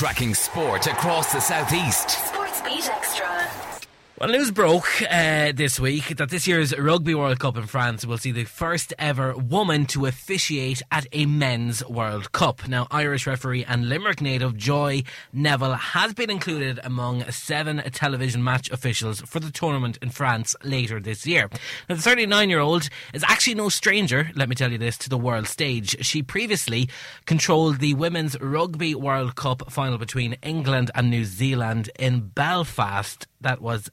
Tracking 0.00 0.32
sport 0.32 0.86
across 0.86 1.30
the 1.30 1.40
southeast. 1.40 2.08
SportsBeat 2.08 2.88
Xtra. 2.88 3.69
Well, 4.20 4.28
news 4.28 4.50
broke 4.50 5.00
uh, 5.10 5.52
this 5.54 5.80
week 5.80 6.18
that 6.18 6.28
this 6.28 6.46
year's 6.46 6.78
Rugby 6.78 7.14
World 7.14 7.38
Cup 7.38 7.56
in 7.56 7.66
France 7.66 8.04
will 8.04 8.18
see 8.18 8.32
the 8.32 8.44
first 8.44 8.92
ever 8.98 9.34
woman 9.34 9.86
to 9.86 10.04
officiate 10.04 10.82
at 10.92 11.06
a 11.12 11.24
men's 11.24 11.82
World 11.88 12.30
Cup. 12.32 12.68
Now, 12.68 12.86
Irish 12.90 13.26
referee 13.26 13.64
and 13.64 13.88
Limerick 13.88 14.20
native 14.20 14.58
Joy 14.58 15.04
Neville 15.32 15.72
has 15.72 16.12
been 16.12 16.28
included 16.28 16.78
among 16.84 17.30
seven 17.30 17.78
television 17.92 18.44
match 18.44 18.70
officials 18.70 19.22
for 19.22 19.40
the 19.40 19.50
tournament 19.50 19.96
in 20.02 20.10
France 20.10 20.54
later 20.62 21.00
this 21.00 21.26
year. 21.26 21.48
Now, 21.88 21.94
the 21.94 22.02
39 22.02 22.50
year 22.50 22.60
old 22.60 22.90
is 23.14 23.24
actually 23.26 23.54
no 23.54 23.70
stranger, 23.70 24.32
let 24.34 24.50
me 24.50 24.54
tell 24.54 24.70
you 24.70 24.76
this, 24.76 24.98
to 24.98 25.08
the 25.08 25.16
world 25.16 25.48
stage. 25.48 25.96
She 26.04 26.22
previously 26.22 26.90
controlled 27.24 27.78
the 27.78 27.94
Women's 27.94 28.38
Rugby 28.38 28.94
World 28.94 29.34
Cup 29.34 29.72
final 29.72 29.96
between 29.96 30.34
England 30.42 30.90
and 30.94 31.08
New 31.08 31.24
Zealand 31.24 31.88
in 31.98 32.28
Belfast 32.28 33.26
that 33.40 33.60
was 33.60 33.90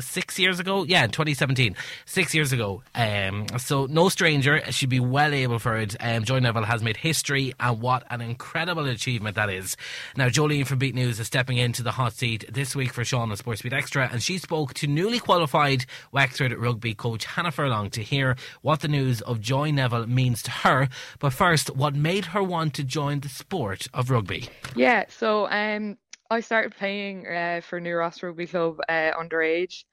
six 0.00 0.38
years 0.38 0.58
ago. 0.58 0.84
Yeah, 0.84 1.04
in 1.04 1.10
2017, 1.10 1.76
six 2.04 2.34
years 2.34 2.52
ago. 2.52 2.82
Um, 2.94 3.46
so 3.58 3.86
no 3.86 4.08
stranger. 4.08 4.60
She'd 4.70 4.88
be 4.88 5.00
well 5.00 5.32
able 5.32 5.58
for 5.58 5.76
it. 5.76 5.96
Um, 6.00 6.24
Joy 6.24 6.40
Neville 6.40 6.64
has 6.64 6.82
made 6.82 6.96
history, 6.96 7.54
and 7.60 7.80
what 7.80 8.04
an 8.10 8.20
incredible 8.20 8.86
achievement 8.86 9.36
that 9.36 9.50
is. 9.50 9.76
Now, 10.16 10.28
Joleen 10.28 10.66
from 10.66 10.78
Beat 10.78 10.94
News 10.94 11.20
is 11.20 11.26
stepping 11.26 11.58
into 11.58 11.82
the 11.82 11.92
hot 11.92 12.12
seat 12.14 12.44
this 12.52 12.74
week 12.74 12.92
for 12.92 13.04
Sean 13.04 13.30
on 13.30 13.36
SportsBeat 13.36 13.72
Xtra, 13.72 14.12
and 14.12 14.22
she 14.22 14.38
spoke 14.38 14.74
to 14.74 14.86
newly 14.86 15.18
qualified 15.18 15.86
Wexford 16.12 16.52
rugby 16.54 16.94
coach 16.94 17.24
Hannah 17.24 17.52
Furlong 17.52 17.90
to 17.90 18.02
hear 18.02 18.36
what 18.62 18.80
the 18.80 18.88
news 18.88 19.20
of 19.22 19.40
Joy 19.40 19.70
Neville 19.70 20.06
means 20.06 20.42
to 20.42 20.50
her. 20.50 20.88
But 21.18 21.32
first, 21.32 21.74
what 21.76 21.94
made 21.94 22.26
her 22.26 22.42
want 22.42 22.74
to 22.74 22.84
join 22.84 23.20
the 23.20 23.28
sport 23.28 23.86
of 23.94 24.10
rugby? 24.10 24.48
Yeah, 24.74 25.04
so 25.08 25.48
um, 25.50 25.98
I 26.30 26.40
started 26.40 26.76
playing 26.76 27.26
uh, 27.26 27.60
for 27.62 27.80
New 27.80 27.94
Ross 27.96 28.22
Rugby 28.22 28.46
Club 28.46 28.78
uh, 28.88 29.12
underage, 29.18 29.84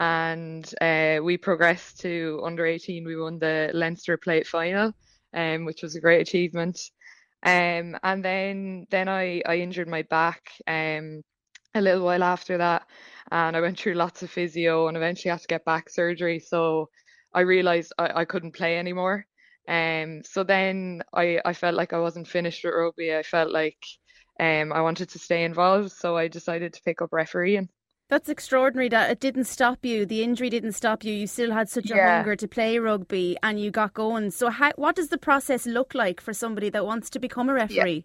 and 0.00 0.64
uh, 0.80 1.18
we 1.22 1.36
progressed 1.36 2.00
to 2.00 2.40
under 2.44 2.66
18. 2.66 3.04
We 3.04 3.16
won 3.16 3.38
the 3.38 3.70
Leinster 3.74 4.16
Plate 4.16 4.46
final, 4.46 4.92
um, 5.34 5.64
which 5.64 5.82
was 5.82 5.94
a 5.94 6.00
great 6.00 6.20
achievement. 6.22 6.80
Um, 7.44 7.96
and 8.02 8.24
then 8.24 8.86
then 8.90 9.08
I, 9.08 9.42
I 9.46 9.56
injured 9.56 9.88
my 9.88 10.02
back 10.02 10.52
um, 10.66 11.22
a 11.74 11.80
little 11.80 12.04
while 12.04 12.22
after 12.22 12.58
that, 12.58 12.86
and 13.30 13.56
I 13.56 13.60
went 13.60 13.78
through 13.78 13.94
lots 13.94 14.22
of 14.22 14.30
physio 14.30 14.88
and 14.88 14.96
eventually 14.96 15.30
had 15.30 15.40
to 15.42 15.48
get 15.48 15.64
back 15.64 15.90
surgery. 15.90 16.38
So 16.38 16.88
I 17.34 17.40
realised 17.40 17.92
I, 17.98 18.20
I 18.20 18.24
couldn't 18.24 18.54
play 18.54 18.78
anymore. 18.78 19.26
Um, 19.68 20.22
so 20.24 20.42
then 20.42 21.02
I, 21.14 21.40
I 21.44 21.52
felt 21.52 21.74
like 21.76 21.92
I 21.92 22.00
wasn't 22.00 22.28
finished 22.28 22.64
with 22.64 22.74
rugby. 22.74 23.14
I 23.14 23.22
felt 23.22 23.50
like 23.52 23.78
um, 24.42 24.72
I 24.72 24.80
wanted 24.80 25.08
to 25.10 25.20
stay 25.20 25.44
involved, 25.44 25.92
so 25.92 26.16
I 26.16 26.26
decided 26.26 26.72
to 26.72 26.82
pick 26.82 27.00
up 27.00 27.12
refereeing. 27.12 27.68
That's 28.08 28.28
extraordinary 28.28 28.88
that 28.88 29.08
it 29.08 29.20
didn't 29.20 29.44
stop 29.44 29.84
you. 29.84 30.04
The 30.04 30.24
injury 30.24 30.50
didn't 30.50 30.72
stop 30.72 31.04
you. 31.04 31.14
You 31.14 31.28
still 31.28 31.52
had 31.52 31.68
such 31.68 31.92
a 31.92 31.94
yeah. 31.94 32.16
hunger 32.16 32.34
to 32.34 32.48
play 32.48 32.76
rugby 32.78 33.36
and 33.44 33.60
you 33.60 33.70
got 33.70 33.94
going. 33.94 34.32
So, 34.32 34.50
how, 34.50 34.72
what 34.74 34.96
does 34.96 35.10
the 35.10 35.16
process 35.16 35.64
look 35.64 35.94
like 35.94 36.20
for 36.20 36.32
somebody 36.34 36.70
that 36.70 36.84
wants 36.84 37.08
to 37.10 37.20
become 37.20 37.48
a 37.48 37.54
referee? 37.54 38.04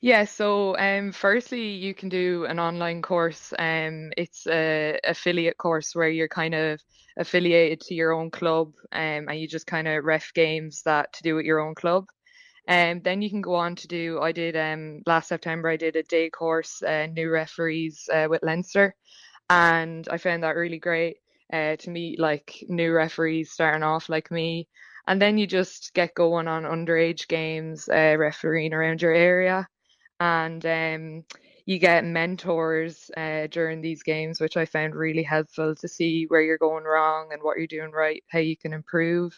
Yeah, 0.00 0.20
yeah 0.20 0.24
so 0.26 0.78
um, 0.78 1.10
firstly, 1.10 1.72
you 1.72 1.92
can 1.92 2.08
do 2.08 2.44
an 2.44 2.60
online 2.60 3.02
course. 3.02 3.52
Um, 3.58 4.12
it's 4.16 4.46
a 4.46 5.00
affiliate 5.02 5.58
course 5.58 5.92
where 5.92 6.08
you're 6.08 6.28
kind 6.28 6.54
of 6.54 6.80
affiliated 7.18 7.80
to 7.80 7.94
your 7.94 8.12
own 8.12 8.30
club 8.30 8.72
um, 8.92 9.28
and 9.28 9.40
you 9.40 9.48
just 9.48 9.66
kind 9.66 9.88
of 9.88 10.04
ref 10.04 10.32
games 10.34 10.82
that 10.84 11.12
to 11.14 11.22
do 11.24 11.34
with 11.34 11.44
your 11.44 11.58
own 11.58 11.74
club. 11.74 12.06
And 12.66 12.98
um, 12.98 13.02
then 13.02 13.22
you 13.22 13.30
can 13.30 13.40
go 13.40 13.54
on 13.54 13.74
to 13.76 13.88
do. 13.88 14.20
I 14.20 14.32
did 14.32 14.56
um 14.56 15.02
last 15.06 15.28
September. 15.28 15.68
I 15.68 15.76
did 15.76 15.96
a 15.96 16.02
day 16.04 16.30
course, 16.30 16.82
uh, 16.82 17.06
new 17.06 17.30
referees 17.30 18.08
uh, 18.12 18.28
with 18.30 18.42
Leinster, 18.44 18.94
and 19.50 20.08
I 20.08 20.18
found 20.18 20.42
that 20.44 20.56
really 20.56 20.78
great 20.78 21.16
uh, 21.52 21.76
to 21.76 21.90
meet 21.90 22.20
like 22.20 22.64
new 22.68 22.92
referees 22.92 23.50
starting 23.50 23.82
off 23.82 24.08
like 24.08 24.30
me. 24.30 24.68
And 25.08 25.20
then 25.20 25.38
you 25.38 25.46
just 25.48 25.92
get 25.94 26.14
going 26.14 26.46
on 26.46 26.62
underage 26.62 27.26
games, 27.26 27.88
uh, 27.88 28.14
refereeing 28.16 28.72
around 28.72 29.02
your 29.02 29.12
area, 29.12 29.66
and 30.20 30.64
um, 30.64 31.24
you 31.66 31.78
get 31.78 32.04
mentors 32.04 33.10
uh, 33.16 33.46
during 33.48 33.80
these 33.80 34.02
games, 34.02 34.40
which 34.40 34.56
I 34.56 34.64
found 34.66 34.94
really 34.94 35.22
helpful 35.22 35.74
to 35.74 35.88
see 35.88 36.26
where 36.28 36.42
you're 36.42 36.58
going 36.58 36.84
wrong 36.84 37.30
and 37.32 37.42
what 37.42 37.58
you're 37.58 37.66
doing 37.66 37.90
right, 37.90 38.22
how 38.28 38.38
you 38.38 38.56
can 38.56 38.72
improve. 38.72 39.34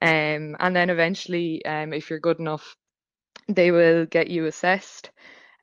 Um, 0.00 0.56
and 0.60 0.74
then 0.76 0.90
eventually, 0.90 1.64
um, 1.64 1.92
if 1.92 2.10
you're 2.10 2.20
good 2.20 2.38
enough, 2.40 2.76
they 3.48 3.70
will 3.72 4.06
get 4.06 4.28
you 4.30 4.46
assessed 4.46 5.10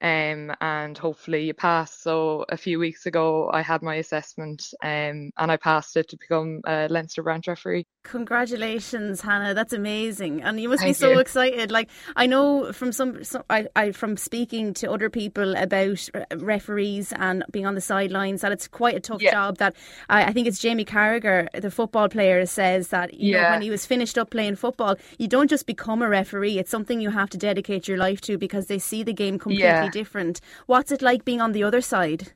um, 0.06 0.56
and 0.62 0.96
hopefully 0.96 1.46
you 1.46 1.56
pass. 1.56 1.98
So 1.98 2.46
a 2.50 2.58
few 2.58 2.78
weeks 2.78 3.08
ago, 3.08 3.50
I 3.52 3.64
had 3.64 3.82
my 3.82 3.96
assessment 3.96 4.64
um, 4.84 5.32
and 5.36 5.52
I 5.52 5.58
passed 5.58 5.98
it 5.98 6.10
to 6.10 6.18
become 6.18 6.62
a 6.68 6.88
Leinster 6.90 7.24
branch 7.24 7.48
referee. 7.48 7.88
Congratulations, 8.04 9.22
Hannah! 9.22 9.56
That's 9.56 9.74
amazing, 9.74 10.44
and 10.44 10.60
you 10.62 10.70
must 10.70 10.84
Thank 10.84 10.96
be 10.96 11.00
so 11.00 11.14
you. 11.14 11.20
excited. 11.20 11.72
Like 11.72 11.90
I 12.16 12.28
know 12.28 12.72
from 12.72 12.92
some, 12.92 13.24
some 13.24 13.42
I, 13.50 13.66
I, 13.76 13.94
from 13.94 14.16
speaking 14.16 14.76
to 14.76 14.92
other 14.92 15.10
people 15.10 15.56
about 15.56 16.08
referees 16.36 17.12
and 17.14 17.44
being 17.52 17.66
on 17.66 17.74
the 17.74 17.82
sidelines 17.82 18.42
that 18.42 18.52
it's 18.52 18.68
quite 18.68 18.94
a 18.94 19.00
tough 19.00 19.24
yeah. 19.24 19.32
job. 19.32 19.58
That 19.58 19.76
I, 20.08 20.26
I, 20.26 20.34
think 20.34 20.46
it's 20.46 20.60
Jamie 20.60 20.86
Carragher, 20.86 21.50
the 21.60 21.72
football 21.72 22.10
player, 22.10 22.46
says 22.46 22.90
that 22.90 23.16
you 23.16 23.32
yeah. 23.32 23.42
know 23.42 23.50
when 23.54 23.62
he 23.64 23.72
was 23.72 23.88
finished 23.88 24.20
up 24.20 24.30
playing 24.30 24.58
football, 24.58 24.98
you 25.18 25.28
don't 25.28 25.50
just 25.50 25.66
become 25.66 26.04
a 26.04 26.08
referee. 26.08 26.60
It's 26.60 26.70
something 26.70 27.02
you 27.02 27.10
have 27.10 27.32
to 27.32 27.40
dedicate 27.40 27.88
your 27.88 27.98
life 27.98 28.22
to 28.22 28.38
because 28.38 28.68
they 28.68 28.78
see 28.78 29.02
the 29.02 29.14
game 29.14 29.40
completely 29.40 29.66
yeah. 29.66 29.90
Different. 29.96 30.42
What's 30.66 30.92
it 30.92 31.02
like 31.02 31.24
being 31.24 31.42
on 31.42 31.54
the 31.54 31.64
other 31.64 31.82
side? 31.82 32.34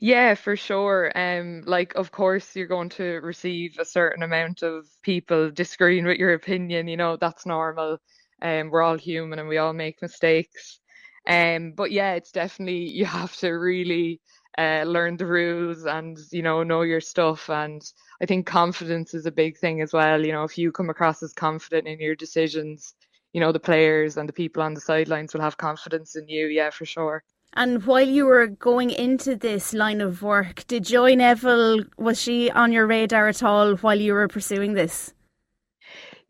Yeah, 0.00 0.34
for 0.34 0.56
sure. 0.56 1.12
Um, 1.14 1.62
like 1.66 1.94
of 1.94 2.10
course 2.10 2.56
you're 2.56 2.74
going 2.76 2.90
to 2.90 3.20
receive 3.20 3.78
a 3.78 3.84
certain 3.84 4.22
amount 4.24 4.62
of 4.62 4.86
people 5.02 5.50
disagreeing 5.50 6.04
with 6.04 6.18
your 6.18 6.34
opinion, 6.34 6.88
you 6.88 6.96
know, 6.96 7.16
that's 7.16 7.46
normal. 7.46 7.98
Um, 8.42 8.70
we're 8.70 8.82
all 8.82 8.98
human 8.98 9.38
and 9.38 9.48
we 9.48 9.58
all 9.58 9.72
make 9.72 10.02
mistakes. 10.02 10.80
Um, 11.26 11.72
but 11.72 11.90
yeah, 11.92 12.14
it's 12.14 12.32
definitely 12.32 12.90
you 12.98 13.06
have 13.06 13.36
to 13.36 13.50
really 13.52 14.20
uh, 14.58 14.84
learn 14.86 15.16
the 15.16 15.26
rules 15.26 15.86
and 15.86 16.18
you 16.30 16.42
know 16.42 16.62
know 16.62 16.82
your 16.82 17.00
stuff. 17.00 17.48
And 17.48 17.82
I 18.20 18.26
think 18.26 18.46
confidence 18.46 19.14
is 19.14 19.26
a 19.26 19.32
big 19.42 19.58
thing 19.58 19.80
as 19.80 19.92
well. 19.92 20.24
You 20.24 20.32
know, 20.32 20.44
if 20.44 20.58
you 20.58 20.72
come 20.72 20.90
across 20.90 21.22
as 21.22 21.32
confident 21.32 21.86
in 21.86 22.00
your 22.00 22.16
decisions, 22.16 22.94
you 23.34 23.40
know 23.40 23.52
the 23.52 23.60
players 23.60 24.16
and 24.16 24.26
the 24.28 24.32
people 24.32 24.62
on 24.62 24.72
the 24.72 24.80
sidelines 24.80 25.34
will 25.34 25.42
have 25.42 25.58
confidence 25.58 26.16
in 26.16 26.26
you. 26.28 26.46
Yeah, 26.46 26.70
for 26.70 26.86
sure. 26.86 27.24
And 27.56 27.84
while 27.84 28.08
you 28.08 28.26
were 28.26 28.46
going 28.46 28.90
into 28.90 29.36
this 29.36 29.74
line 29.74 30.00
of 30.00 30.22
work, 30.22 30.66
did 30.66 30.84
Joy 30.84 31.14
Neville, 31.14 31.84
was 31.98 32.20
she 32.20 32.50
on 32.50 32.72
your 32.72 32.86
radar 32.86 33.28
at 33.28 33.42
all 33.42 33.76
while 33.76 34.00
you 34.00 34.12
were 34.12 34.26
pursuing 34.28 34.74
this? 34.74 35.14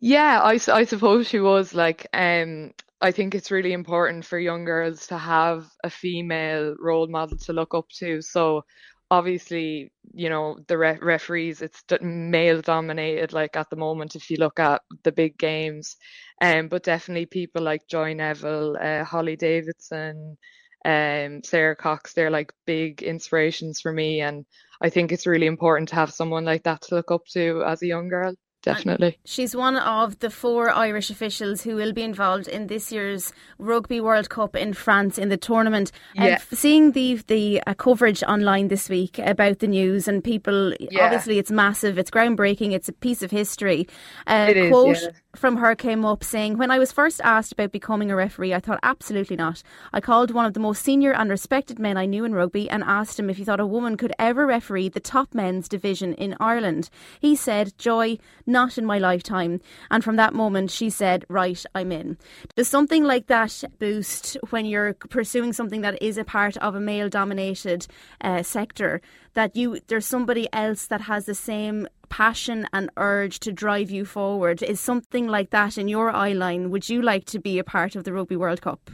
Yeah, 0.00 0.40
I, 0.42 0.58
I 0.68 0.84
suppose 0.84 1.28
she 1.28 1.40
was. 1.40 1.74
Like, 1.74 2.06
um, 2.12 2.72
I 3.00 3.10
think 3.10 3.34
it's 3.34 3.50
really 3.50 3.72
important 3.72 4.26
for 4.26 4.38
young 4.38 4.64
girls 4.64 5.06
to 5.06 5.16
have 5.16 5.70
a 5.82 5.88
female 5.88 6.74
role 6.78 7.06
model 7.06 7.38
to 7.38 7.54
look 7.54 7.74
up 7.74 7.88
to. 8.00 8.20
So, 8.20 8.64
obviously, 9.10 9.92
you 10.12 10.28
know, 10.28 10.58
the 10.68 10.78
re- 10.78 10.98
referees, 11.00 11.62
it's 11.62 11.82
male 12.00 12.60
dominated, 12.62 13.32
like 13.32 13.56
at 13.56 13.70
the 13.70 13.76
moment, 13.76 14.16
if 14.16 14.30
you 14.30 14.36
look 14.38 14.58
at 14.60 14.82
the 15.04 15.12
big 15.12 15.38
games. 15.38 15.96
Um, 16.40 16.68
but 16.68 16.82
definitely 16.82 17.26
people 17.26 17.62
like 17.62 17.86
Joy 17.88 18.14
Neville, 18.14 18.76
uh, 18.80 19.04
Hollie 19.04 19.36
Davidson, 19.36 20.36
um, 20.84 21.42
Sara 21.44 21.76
Cox, 21.76 22.12
they're 22.12 22.30
like 22.30 22.52
big 22.66 23.02
inspirations 23.02 23.80
for 23.80 23.92
me. 23.92 24.20
And 24.20 24.44
I 24.80 24.90
think 24.90 25.12
it's 25.12 25.26
really 25.26 25.46
important 25.46 25.88
to 25.90 25.94
have 25.96 26.12
someone 26.12 26.44
like 26.44 26.64
that 26.64 26.82
to 26.82 26.96
look 26.96 27.10
up 27.10 27.24
to 27.32 27.62
as 27.66 27.82
a 27.82 27.86
young 27.86 28.08
girl 28.08 28.34
definitely. 28.64 29.18
She's 29.24 29.54
one 29.54 29.76
of 29.76 30.18
the 30.18 30.30
four 30.30 30.70
Irish 30.70 31.10
officials 31.10 31.62
who 31.62 31.76
will 31.76 31.92
be 31.92 32.02
involved 32.02 32.48
in 32.48 32.66
this 32.66 32.90
year's 32.90 33.32
Rugby 33.58 34.00
World 34.00 34.30
Cup 34.30 34.56
in 34.56 34.72
France 34.72 35.18
in 35.18 35.28
the 35.28 35.36
tournament. 35.36 35.92
Yeah. 36.14 36.24
And 36.24 36.58
seeing 36.58 36.92
the 36.92 37.20
the 37.26 37.62
uh, 37.66 37.74
coverage 37.74 38.22
online 38.24 38.68
this 38.68 38.88
week 38.88 39.18
about 39.18 39.60
the 39.60 39.68
news 39.68 40.08
and 40.08 40.22
people, 40.22 40.74
yeah. 40.80 41.04
obviously 41.04 41.38
it's 41.38 41.50
massive, 41.50 41.98
it's 41.98 42.10
groundbreaking, 42.10 42.72
it's 42.72 42.88
a 42.88 42.92
piece 42.92 43.22
of 43.22 43.30
history. 43.30 43.86
Uh, 44.26 44.52
it 44.54 44.70
quote 44.70 45.00
yeah. 45.00 45.08
From 45.36 45.56
her 45.56 45.74
came 45.74 46.04
up 46.04 46.24
saying, 46.24 46.58
"When 46.58 46.70
I 46.70 46.78
was 46.78 46.92
first 46.92 47.20
asked 47.22 47.52
about 47.52 47.72
becoming 47.72 48.10
a 48.10 48.16
referee, 48.16 48.54
I 48.54 48.60
thought 48.60 48.80
absolutely 48.82 49.36
not. 49.36 49.62
I 49.92 50.00
called 50.00 50.30
one 50.30 50.46
of 50.46 50.54
the 50.54 50.60
most 50.60 50.82
senior 50.82 51.12
and 51.12 51.30
respected 51.30 51.78
men 51.78 51.96
I 51.96 52.06
knew 52.06 52.24
in 52.24 52.34
rugby 52.34 52.68
and 52.70 52.82
asked 52.84 53.18
him 53.18 53.30
if 53.30 53.36
he 53.36 53.44
thought 53.44 53.60
a 53.60 53.66
woman 53.66 53.96
could 53.96 54.12
ever 54.18 54.46
referee 54.46 54.88
the 54.88 55.00
top 55.00 55.34
men's 55.34 55.68
division 55.68 56.14
in 56.14 56.36
Ireland. 56.40 56.90
He 57.20 57.36
said, 57.36 57.76
"Joy." 57.78 58.18
not 58.46 58.78
in 58.78 58.84
my 58.84 58.98
lifetime. 58.98 59.60
And 59.90 60.02
from 60.02 60.16
that 60.16 60.34
moment, 60.34 60.70
she 60.70 60.90
said, 60.90 61.24
Right, 61.28 61.64
I'm 61.74 61.92
in. 61.92 62.18
Does 62.56 62.68
something 62.68 63.04
like 63.04 63.26
that 63.28 63.64
boost 63.78 64.36
when 64.50 64.66
you're 64.66 64.94
pursuing 64.94 65.52
something 65.52 65.80
that 65.82 66.00
is 66.02 66.18
a 66.18 66.24
part 66.24 66.56
of 66.58 66.74
a 66.74 66.80
male 66.80 67.08
dominated 67.08 67.86
uh, 68.20 68.42
sector? 68.42 69.00
That 69.34 69.56
you 69.56 69.80
there's 69.88 70.06
somebody 70.06 70.48
else 70.52 70.86
that 70.86 71.02
has 71.02 71.26
the 71.26 71.34
same 71.34 71.88
passion 72.08 72.66
and 72.72 72.90
urge 72.96 73.40
to 73.40 73.52
drive 73.52 73.90
you 73.90 74.04
forward. 74.04 74.62
Is 74.62 74.80
something 74.80 75.26
like 75.26 75.50
that 75.50 75.76
in 75.76 75.88
your 75.88 76.10
eye 76.10 76.32
line? 76.32 76.70
Would 76.70 76.88
you 76.88 77.02
like 77.02 77.24
to 77.26 77.40
be 77.40 77.58
a 77.58 77.64
part 77.64 77.96
of 77.96 78.04
the 78.04 78.12
Rugby 78.12 78.36
World 78.36 78.62
Cup? 78.62 78.90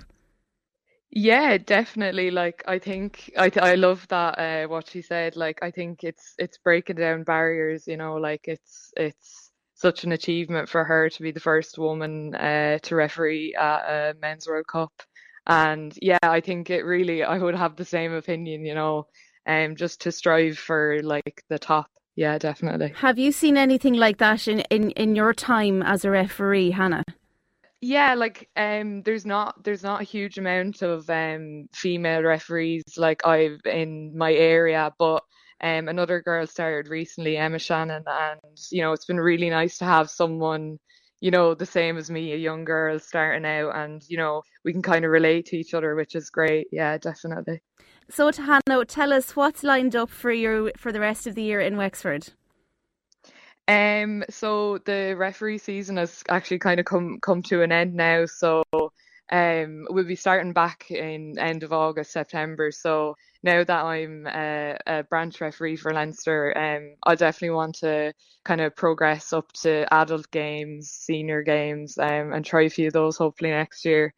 Yeah, 1.12 1.58
definitely. 1.58 2.30
Like 2.30 2.62
I 2.66 2.78
think 2.78 3.32
I 3.36 3.50
I 3.60 3.74
love 3.74 4.06
that 4.08 4.38
uh, 4.38 4.68
what 4.68 4.88
she 4.88 5.02
said. 5.02 5.36
Like 5.36 5.58
I 5.62 5.70
think 5.70 6.04
it's 6.04 6.34
it's 6.38 6.58
breaking 6.58 6.96
down 6.96 7.24
barriers. 7.24 7.86
You 7.88 7.96
know, 7.96 8.14
like 8.14 8.46
it's 8.46 8.92
it's 8.96 9.50
such 9.74 10.04
an 10.04 10.12
achievement 10.12 10.68
for 10.68 10.84
her 10.84 11.08
to 11.10 11.22
be 11.22 11.32
the 11.32 11.40
first 11.40 11.78
woman 11.78 12.34
uh, 12.34 12.78
to 12.82 12.94
referee 12.94 13.54
at 13.54 13.80
a 13.80 14.14
men's 14.20 14.46
World 14.46 14.66
Cup. 14.68 14.92
And 15.46 15.92
yeah, 16.00 16.18
I 16.22 16.40
think 16.40 16.70
it 16.70 16.84
really 16.84 17.24
I 17.24 17.38
would 17.38 17.56
have 17.56 17.76
the 17.76 17.84
same 17.84 18.12
opinion. 18.12 18.64
You 18.64 18.74
know, 18.74 19.06
um, 19.50 19.76
just 19.76 20.00
to 20.02 20.12
strive 20.12 20.58
for 20.58 21.00
like 21.02 21.42
the 21.48 21.58
top. 21.58 21.86
Yeah, 22.14 22.38
definitely. 22.38 22.92
Have 22.96 23.18
you 23.18 23.32
seen 23.32 23.56
anything 23.56 23.94
like 23.94 24.18
that 24.18 24.46
in 24.46 24.60
in 24.70 24.90
in 24.90 25.16
your 25.16 25.32
time 25.32 25.82
as 25.82 26.04
a 26.04 26.10
referee, 26.10 26.70
Hannah? 26.70 27.04
Yeah, 27.80 28.14
like 28.14 28.48
um 28.56 29.02
there's 29.02 29.24
not 29.24 29.64
there's 29.64 29.82
not 29.82 30.02
a 30.02 30.04
huge 30.04 30.38
amount 30.38 30.82
of 30.82 31.08
um 31.08 31.68
female 31.72 32.22
referees 32.22 32.84
like 32.96 33.26
I've 33.26 33.60
in 33.64 34.16
my 34.16 34.32
area, 34.32 34.92
but 34.98 35.22
um 35.62 35.88
another 35.88 36.20
girl 36.20 36.46
started 36.46 36.90
recently, 36.90 37.36
Emma 37.36 37.58
Shannon, 37.58 38.04
and 38.06 38.40
you 38.70 38.82
know, 38.82 38.92
it's 38.92 39.06
been 39.06 39.20
really 39.20 39.50
nice 39.50 39.78
to 39.78 39.84
have 39.84 40.10
someone, 40.10 40.78
you 41.20 41.30
know, 41.30 41.54
the 41.54 41.66
same 41.66 41.96
as 41.96 42.10
me, 42.10 42.32
a 42.32 42.36
young 42.36 42.64
girl 42.64 42.98
starting 42.98 43.46
out 43.46 43.74
and, 43.76 44.02
you 44.08 44.18
know, 44.18 44.42
we 44.64 44.72
can 44.72 44.82
kind 44.82 45.04
of 45.04 45.10
relate 45.10 45.46
to 45.46 45.56
each 45.56 45.74
other, 45.74 45.94
which 45.94 46.14
is 46.14 46.28
great. 46.30 46.66
Yeah, 46.72 46.98
definitely. 46.98 47.62
So 48.10 48.32
to 48.32 48.42
Hannah, 48.42 48.84
tell 48.84 49.12
us 49.12 49.36
what's 49.36 49.62
lined 49.62 49.94
up 49.94 50.10
for 50.10 50.32
you 50.32 50.72
for 50.76 50.90
the 50.90 50.98
rest 50.98 51.28
of 51.28 51.36
the 51.36 51.42
year 51.42 51.60
in 51.60 51.76
Wexford. 51.76 52.28
Um, 53.68 54.24
so 54.28 54.78
the 54.78 55.14
referee 55.16 55.58
season 55.58 55.96
has 55.96 56.24
actually 56.28 56.58
kind 56.58 56.80
of 56.80 56.86
come 56.86 57.20
come 57.20 57.40
to 57.44 57.62
an 57.62 57.70
end 57.70 57.94
now. 57.94 58.26
So 58.26 58.64
um, 59.30 59.86
we'll 59.90 60.04
be 60.04 60.16
starting 60.16 60.52
back 60.52 60.90
in 60.90 61.38
end 61.38 61.62
of 61.62 61.72
August, 61.72 62.10
September. 62.10 62.72
So 62.72 63.14
now 63.44 63.62
that 63.62 63.84
I'm 63.84 64.26
a, 64.26 64.76
a 64.88 65.02
branch 65.04 65.40
referee 65.40 65.76
for 65.76 65.94
Leinster, 65.94 66.52
um, 66.58 66.96
I 67.06 67.14
definitely 67.14 67.54
want 67.54 67.76
to 67.76 68.12
kind 68.44 68.60
of 68.60 68.74
progress 68.74 69.32
up 69.32 69.52
to 69.62 69.86
adult 69.94 70.28
games, 70.32 70.90
senior 70.90 71.42
games, 71.44 71.96
um, 71.96 72.32
and 72.32 72.44
try 72.44 72.62
a 72.62 72.70
few 72.70 72.88
of 72.88 72.92
those 72.92 73.16
hopefully 73.16 73.50
next 73.50 73.84
year. 73.84 74.12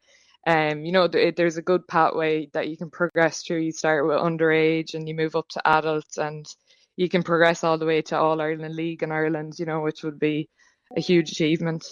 Um, 0.45 0.83
you 0.83 0.91
know, 0.91 1.07
there's 1.07 1.57
a 1.57 1.61
good 1.61 1.87
pathway 1.87 2.49
that 2.53 2.67
you 2.67 2.75
can 2.75 2.89
progress 2.89 3.43
through. 3.43 3.59
You 3.59 3.71
start 3.71 4.05
with 4.05 4.17
underage 4.17 4.93
and 4.93 5.07
you 5.07 5.15
move 5.15 5.35
up 5.35 5.47
to 5.49 5.67
adults 5.67 6.17
and 6.17 6.45
you 6.97 7.09
can 7.09 7.23
progress 7.23 7.63
all 7.63 7.77
the 7.77 7.85
way 7.85 8.01
to 8.03 8.17
All 8.17 8.41
Ireland 8.41 8.75
League 8.75 9.03
in 9.03 9.11
Ireland, 9.11 9.53
you 9.57 9.65
know, 9.65 9.81
which 9.81 10.03
would 10.03 10.19
be 10.19 10.49
a 10.95 11.01
huge 11.01 11.31
achievement. 11.31 11.85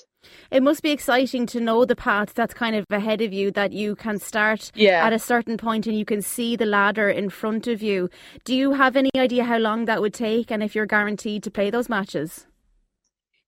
It 0.51 0.61
must 0.61 0.83
be 0.83 0.91
exciting 0.91 1.47
to 1.47 1.59
know 1.59 1.85
the 1.85 1.95
path 1.95 2.33
that's 2.35 2.53
kind 2.53 2.75
of 2.75 2.85
ahead 2.91 3.21
of 3.21 3.33
you, 3.33 3.49
that 3.51 3.71
you 3.71 3.95
can 3.95 4.19
start 4.19 4.71
yeah. 4.75 5.03
at 5.03 5.13
a 5.13 5.17
certain 5.17 5.57
point 5.57 5.87
and 5.87 5.97
you 5.97 6.05
can 6.05 6.21
see 6.21 6.55
the 6.55 6.65
ladder 6.65 7.09
in 7.09 7.29
front 7.29 7.65
of 7.67 7.81
you. 7.81 8.09
Do 8.43 8.55
you 8.55 8.73
have 8.73 8.95
any 8.95 9.09
idea 9.15 9.45
how 9.45 9.57
long 9.57 9.85
that 9.85 10.01
would 10.01 10.13
take 10.13 10.51
and 10.51 10.61
if 10.61 10.75
you're 10.75 10.85
guaranteed 10.85 11.41
to 11.43 11.51
play 11.51 11.71
those 11.71 11.89
matches? 11.89 12.45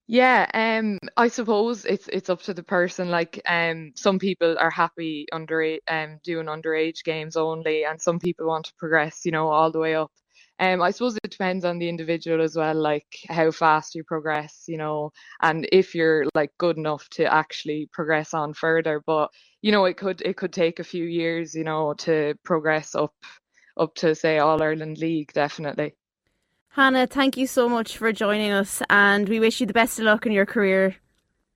Yeah, 0.07 0.47
um, 0.53 0.99
I 1.15 1.29
suppose 1.29 1.85
it's 1.85 2.07
it's 2.09 2.29
up 2.29 2.41
to 2.43 2.53
the 2.53 2.63
person. 2.63 3.09
Like, 3.09 3.41
um, 3.47 3.93
some 3.95 4.19
people 4.19 4.57
are 4.59 4.69
happy 4.69 5.25
under 5.31 5.77
um 5.87 6.19
doing 6.23 6.47
underage 6.47 7.03
games 7.03 7.37
only, 7.37 7.85
and 7.85 8.01
some 8.01 8.19
people 8.19 8.47
want 8.47 8.65
to 8.65 8.73
progress, 8.77 9.21
you 9.25 9.31
know, 9.31 9.47
all 9.49 9.71
the 9.71 9.79
way 9.79 9.95
up. 9.95 10.11
Um, 10.59 10.81
I 10.81 10.91
suppose 10.91 11.15
it 11.23 11.31
depends 11.31 11.65
on 11.65 11.79
the 11.79 11.89
individual 11.89 12.41
as 12.43 12.55
well, 12.55 12.75
like 12.75 13.07
how 13.29 13.51
fast 13.51 13.95
you 13.95 14.03
progress, 14.03 14.65
you 14.67 14.77
know, 14.77 15.11
and 15.41 15.67
if 15.71 15.95
you're 15.95 16.25
like 16.35 16.51
good 16.59 16.77
enough 16.77 17.07
to 17.11 17.25
actually 17.33 17.89
progress 17.93 18.33
on 18.33 18.53
further. 18.53 19.01
But 19.05 19.31
you 19.61 19.71
know, 19.71 19.85
it 19.85 19.97
could 19.97 20.21
it 20.21 20.35
could 20.37 20.53
take 20.53 20.79
a 20.79 20.83
few 20.83 21.05
years, 21.05 21.55
you 21.55 21.63
know, 21.63 21.93
to 21.99 22.35
progress 22.43 22.93
up 22.95 23.13
up 23.77 23.95
to 23.95 24.15
say 24.15 24.39
All 24.39 24.61
Ireland 24.63 24.97
League, 24.99 25.33
definitely. 25.33 25.95
Hannah, 26.75 27.05
thank 27.05 27.37
you 27.37 27.45
so 27.45 27.69
much 27.69 27.99
for 27.99 28.11
joining 28.11 28.49
us, 28.49 28.81
and 28.89 29.29
we 29.29 29.39
wish 29.39 29.61
you 29.61 29.67
the 29.67 29.73
best 29.73 29.99
of 29.99 30.05
luck 30.05 30.25
in 30.25 30.31
your 30.31 30.47
career. 30.47 30.95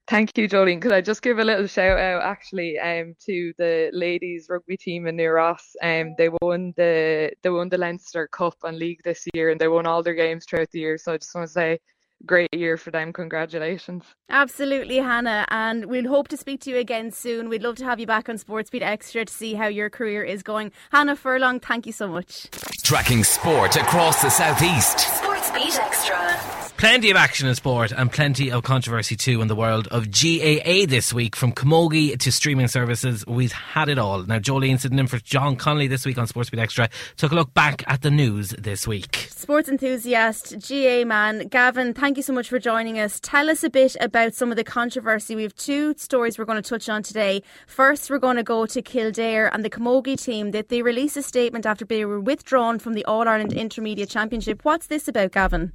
Thank 0.07 0.37
you, 0.37 0.47
Joleen. 0.47 0.79
Could 0.79 0.91
I 0.91 1.01
just 1.01 1.23
give 1.23 1.39
a 1.39 1.43
little 1.43 1.65
shout 1.65 1.97
out 1.97 2.21
actually 2.21 2.77
um 2.77 3.15
to 3.25 3.51
the 3.57 3.89
ladies 3.93 4.45
rugby 4.47 4.77
team 4.77 5.07
in 5.07 5.15
New 5.15 5.31
Ross? 5.31 5.75
Um 5.81 6.13
they 6.19 6.29
won 6.41 6.71
the 6.77 7.31
they 7.41 7.49
won 7.49 7.67
the 7.67 7.79
Leinster 7.79 8.27
Cup 8.27 8.57
and 8.63 8.77
League 8.77 9.01
this 9.03 9.25
year 9.33 9.49
and 9.49 9.59
they 9.59 9.67
won 9.67 9.87
all 9.87 10.03
their 10.03 10.13
games 10.13 10.45
throughout 10.45 10.69
the 10.69 10.81
year. 10.81 10.99
So 10.99 11.13
I 11.13 11.17
just 11.17 11.33
want 11.33 11.47
to 11.47 11.51
say 11.51 11.79
great 12.25 12.53
year 12.53 12.77
for 12.77 12.91
them. 12.91 13.13
Congratulations. 13.13 14.03
Absolutely, 14.29 14.97
Hannah. 14.97 15.45
And 15.49 15.85
we'll 15.85 16.07
hope 16.07 16.27
to 16.29 16.37
speak 16.37 16.61
to 16.61 16.69
you 16.69 16.77
again 16.77 17.11
soon. 17.11 17.49
We'd 17.49 17.63
love 17.63 17.75
to 17.77 17.85
have 17.85 17.99
you 17.99 18.07
back 18.07 18.29
on 18.29 18.37
SportsBeat 18.37 18.81
Xtra 18.81 19.25
to 19.25 19.33
see 19.33 19.53
how 19.53 19.67
your 19.67 19.89
career 19.89 20.23
is 20.23 20.43
going. 20.43 20.71
Hannah 20.91 21.15
Furlong, 21.15 21.59
thank 21.59 21.85
you 21.85 21.93
so 21.93 22.07
much. 22.07 22.47
Tracking 22.83 23.23
sport 23.23 23.75
across 23.75 24.21
the 24.21 24.29
southeast. 24.29 24.97
SportsBeat 24.97 25.79
Xtra. 25.79 26.67
Plenty 26.77 27.09
of 27.09 27.17
action 27.17 27.47
in 27.47 27.55
sport 27.55 27.91
and 27.91 28.11
plenty 28.11 28.51
of 28.51 28.61
controversy 28.61 29.15
too 29.15 29.41
in 29.41 29.47
the 29.47 29.55
world 29.55 29.87
of 29.87 30.11
GAA 30.11 30.85
this 30.85 31.11
week. 31.11 31.35
From 31.35 31.51
camogie 31.51 32.15
to 32.19 32.31
streaming 32.31 32.67
services, 32.67 33.25
we've 33.25 33.51
had 33.51 33.89
it 33.89 33.97
all. 33.97 34.21
Now, 34.21 34.37
Joleen 34.37 34.79
sitting 34.79 34.99
in 34.99 35.07
for 35.07 35.17
John 35.17 35.55
Connolly 35.55 35.87
this 35.87 36.05
week 36.05 36.19
on 36.19 36.27
SportsBeat 36.27 36.59
Xtra 36.59 36.91
took 37.15 37.31
a 37.31 37.35
look 37.35 37.51
back 37.55 37.83
at 37.87 38.03
the 38.03 38.11
news 38.11 38.49
this 38.49 38.87
week. 38.87 39.27
Sports 39.31 39.69
enthusiast, 39.69 40.53
GAA 40.69 41.03
man, 41.03 41.47
Gavin, 41.47 41.95
thank 41.95 42.06
you 42.15 42.23
so 42.23 42.31
much 42.31 42.47
for 42.47 42.59
joining 42.59 42.97
us. 42.97 43.19
Tell 43.19 43.49
us 43.49 43.65
a 43.65 43.69
bit 43.69 43.97
about 43.99 44.33
some 44.33 44.49
of 44.49 44.55
the 44.55 44.63
controversy. 44.63 45.35
We 45.35 45.43
have 45.43 45.55
two 45.55 45.93
stories 45.97 46.37
we're 46.37 46.45
going 46.45 46.61
to 46.61 46.69
touch 46.69 46.87
on 46.87 47.03
today. 47.03 47.43
First, 47.65 48.09
we're 48.09 48.17
going 48.17 48.37
to 48.37 48.43
go 48.43 48.65
to 48.65 48.81
Kildare 48.81 49.53
and 49.53 49.65
the 49.65 49.69
camogie 49.69 50.15
team 50.15 50.51
that 50.51 50.69
they 50.69 50.81
released 50.81 51.17
a 51.17 51.21
statement 51.21 51.65
after 51.65 51.83
they 51.83 52.05
were 52.05 52.21
withdrawn 52.21 52.79
from 52.79 52.93
the 52.93 53.03
All 53.03 53.27
Ireland 53.27 53.51
Intermediate 53.51 54.09
Championship. 54.09 54.63
What's 54.63 54.87
this 54.87 55.09
about, 55.09 55.33
Gavin? 55.33 55.73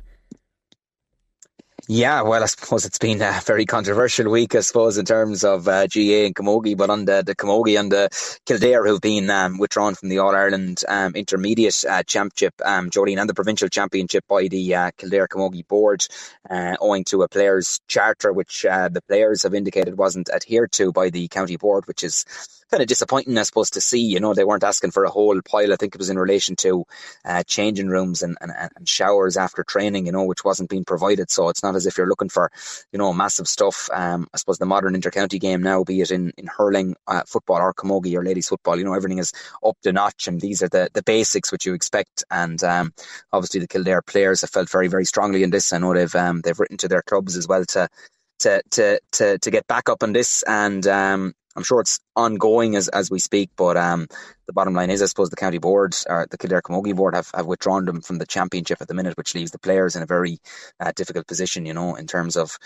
Yeah, 1.88 2.22
well, 2.22 2.42
I 2.42 2.46
suppose 2.46 2.86
it's 2.86 2.96
been 2.98 3.20
a 3.20 3.42
very 3.44 3.66
controversial 3.66 4.30
week, 4.30 4.54
I 4.54 4.60
suppose, 4.60 4.96
in 4.96 5.04
terms 5.04 5.44
of 5.44 5.68
uh, 5.68 5.86
GAA 5.86 6.24
and 6.26 6.34
Camogie, 6.34 6.76
but 6.78 6.88
on 6.90 7.04
the, 7.04 7.22
the 7.26 7.36
Camogie 7.36 7.78
and 7.78 7.92
the 7.92 8.08
Kildare 8.46 8.86
who've 8.86 9.02
been 9.02 9.28
um, 9.28 9.58
withdrawn 9.58 9.94
from 9.94 10.08
the 10.08 10.18
All 10.18 10.34
Ireland 10.34 10.82
um, 10.88 11.14
Intermediate 11.14 11.84
uh, 11.84 12.02
Championship, 12.04 12.54
um, 12.64 12.88
Joleen, 12.90 13.20
and 13.20 13.28
the 13.28 13.34
Provincial 13.34 13.68
Championship 13.68 14.24
by 14.28 14.48
the 14.48 14.74
uh, 14.74 14.90
Kildare 14.96 15.28
Camogie 15.28 15.68
Board, 15.68 16.06
uh, 16.48 16.76
owing 16.80 17.04
to 17.04 17.22
a 17.22 17.28
players' 17.28 17.80
charter, 17.86 18.32
which 18.32 18.64
uh, 18.64 18.88
the 18.88 19.02
players 19.02 19.42
have 19.42 19.52
indicated 19.54 19.98
wasn't 19.98 20.30
adhered 20.30 20.72
to 20.72 20.92
by 20.92 21.10
the 21.10 21.28
County 21.28 21.58
Board, 21.58 21.86
which 21.86 22.02
is 22.02 22.24
kind 22.72 22.82
of 22.82 22.88
disappointing, 22.88 23.36
I 23.36 23.42
suppose, 23.42 23.70
to 23.70 23.80
see. 23.80 24.00
You 24.00 24.18
know, 24.18 24.32
they 24.32 24.44
weren't 24.44 24.64
asking 24.64 24.92
for 24.92 25.04
a 25.04 25.10
whole 25.10 25.40
pile. 25.42 25.72
I 25.72 25.76
think 25.76 25.94
it 25.94 25.98
was 25.98 26.08
in 26.08 26.18
relation 26.18 26.56
to 26.56 26.84
uh, 27.24 27.42
changing 27.42 27.88
rooms 27.88 28.22
and, 28.22 28.36
and, 28.40 28.50
and 28.50 28.88
showers 28.88 29.36
after 29.36 29.62
training, 29.62 30.06
you 30.06 30.12
know, 30.12 30.24
which 30.24 30.42
wasn't 30.42 30.70
being 30.70 30.84
provided. 30.84 31.30
So 31.30 31.50
it's 31.50 31.62
not 31.62 31.76
as 31.76 31.84
if 31.84 31.98
you're 31.98 32.08
looking 32.08 32.30
for, 32.30 32.50
you 32.90 32.98
know, 32.98 33.12
massive 33.12 33.46
stuff. 33.46 33.90
Um, 33.92 34.26
I 34.32 34.38
suppose 34.38 34.56
the 34.56 34.66
modern 34.66 34.94
intercounty 34.94 35.38
game 35.38 35.62
now, 35.62 35.84
be 35.84 36.00
it 36.00 36.10
in, 36.10 36.32
in 36.38 36.46
hurling, 36.46 36.96
uh, 37.06 37.22
football 37.26 37.58
or 37.58 37.74
camogie 37.74 38.16
or 38.16 38.24
ladies 38.24 38.48
football, 38.48 38.78
you 38.78 38.84
know, 38.84 38.94
everything 38.94 39.18
is 39.18 39.34
up 39.62 39.76
to 39.82 39.92
notch 39.92 40.26
and 40.26 40.40
these 40.40 40.62
are 40.62 40.68
the, 40.70 40.88
the 40.94 41.02
basics 41.02 41.52
which 41.52 41.66
you 41.66 41.74
expect. 41.74 42.24
And 42.30 42.62
um, 42.64 42.94
obviously 43.32 43.60
the 43.60 43.68
Kildare 43.68 44.02
players 44.02 44.40
have 44.40 44.50
felt 44.50 44.70
very, 44.70 44.88
very 44.88 45.04
strongly 45.04 45.42
in 45.42 45.50
this. 45.50 45.74
I 45.74 45.78
know 45.78 45.92
they've 45.92 46.14
um, 46.14 46.40
they've 46.40 46.58
written 46.58 46.78
to 46.78 46.88
their 46.88 47.02
clubs 47.02 47.36
as 47.36 47.46
well 47.46 47.66
to 47.66 47.88
to 48.40 48.62
to 48.70 49.00
to, 49.12 49.38
to 49.38 49.50
get 49.50 49.66
back 49.66 49.88
up 49.88 50.02
on 50.02 50.12
this 50.12 50.42
and 50.42 50.86
um, 50.86 51.34
I'm 51.56 51.62
sure 51.62 51.80
it's 51.80 52.00
ongoing 52.16 52.76
as, 52.76 52.88
as 52.88 53.10
we 53.10 53.18
speak, 53.18 53.50
but 53.56 53.76
um, 53.76 54.06
the 54.46 54.52
bottom 54.52 54.74
line 54.74 54.90
is, 54.90 55.02
I 55.02 55.06
suppose, 55.06 55.30
the 55.30 55.36
county 55.36 55.58
board 55.58 55.94
or 56.08 56.26
the 56.30 56.38
Kildare 56.38 56.62
Camogie 56.62 56.96
board 56.96 57.14
have, 57.14 57.30
have 57.34 57.46
withdrawn 57.46 57.84
them 57.84 58.00
from 58.00 58.18
the 58.18 58.26
championship 58.26 58.80
at 58.80 58.88
the 58.88 58.94
minute, 58.94 59.16
which 59.16 59.34
leaves 59.34 59.50
the 59.50 59.58
players 59.58 59.96
in 59.96 60.02
a 60.02 60.06
very 60.06 60.38
uh, 60.80 60.92
difficult 60.94 61.26
position, 61.26 61.66
you 61.66 61.74
know, 61.74 61.94
in 61.94 62.06
terms 62.06 62.36
of, 62.36 62.58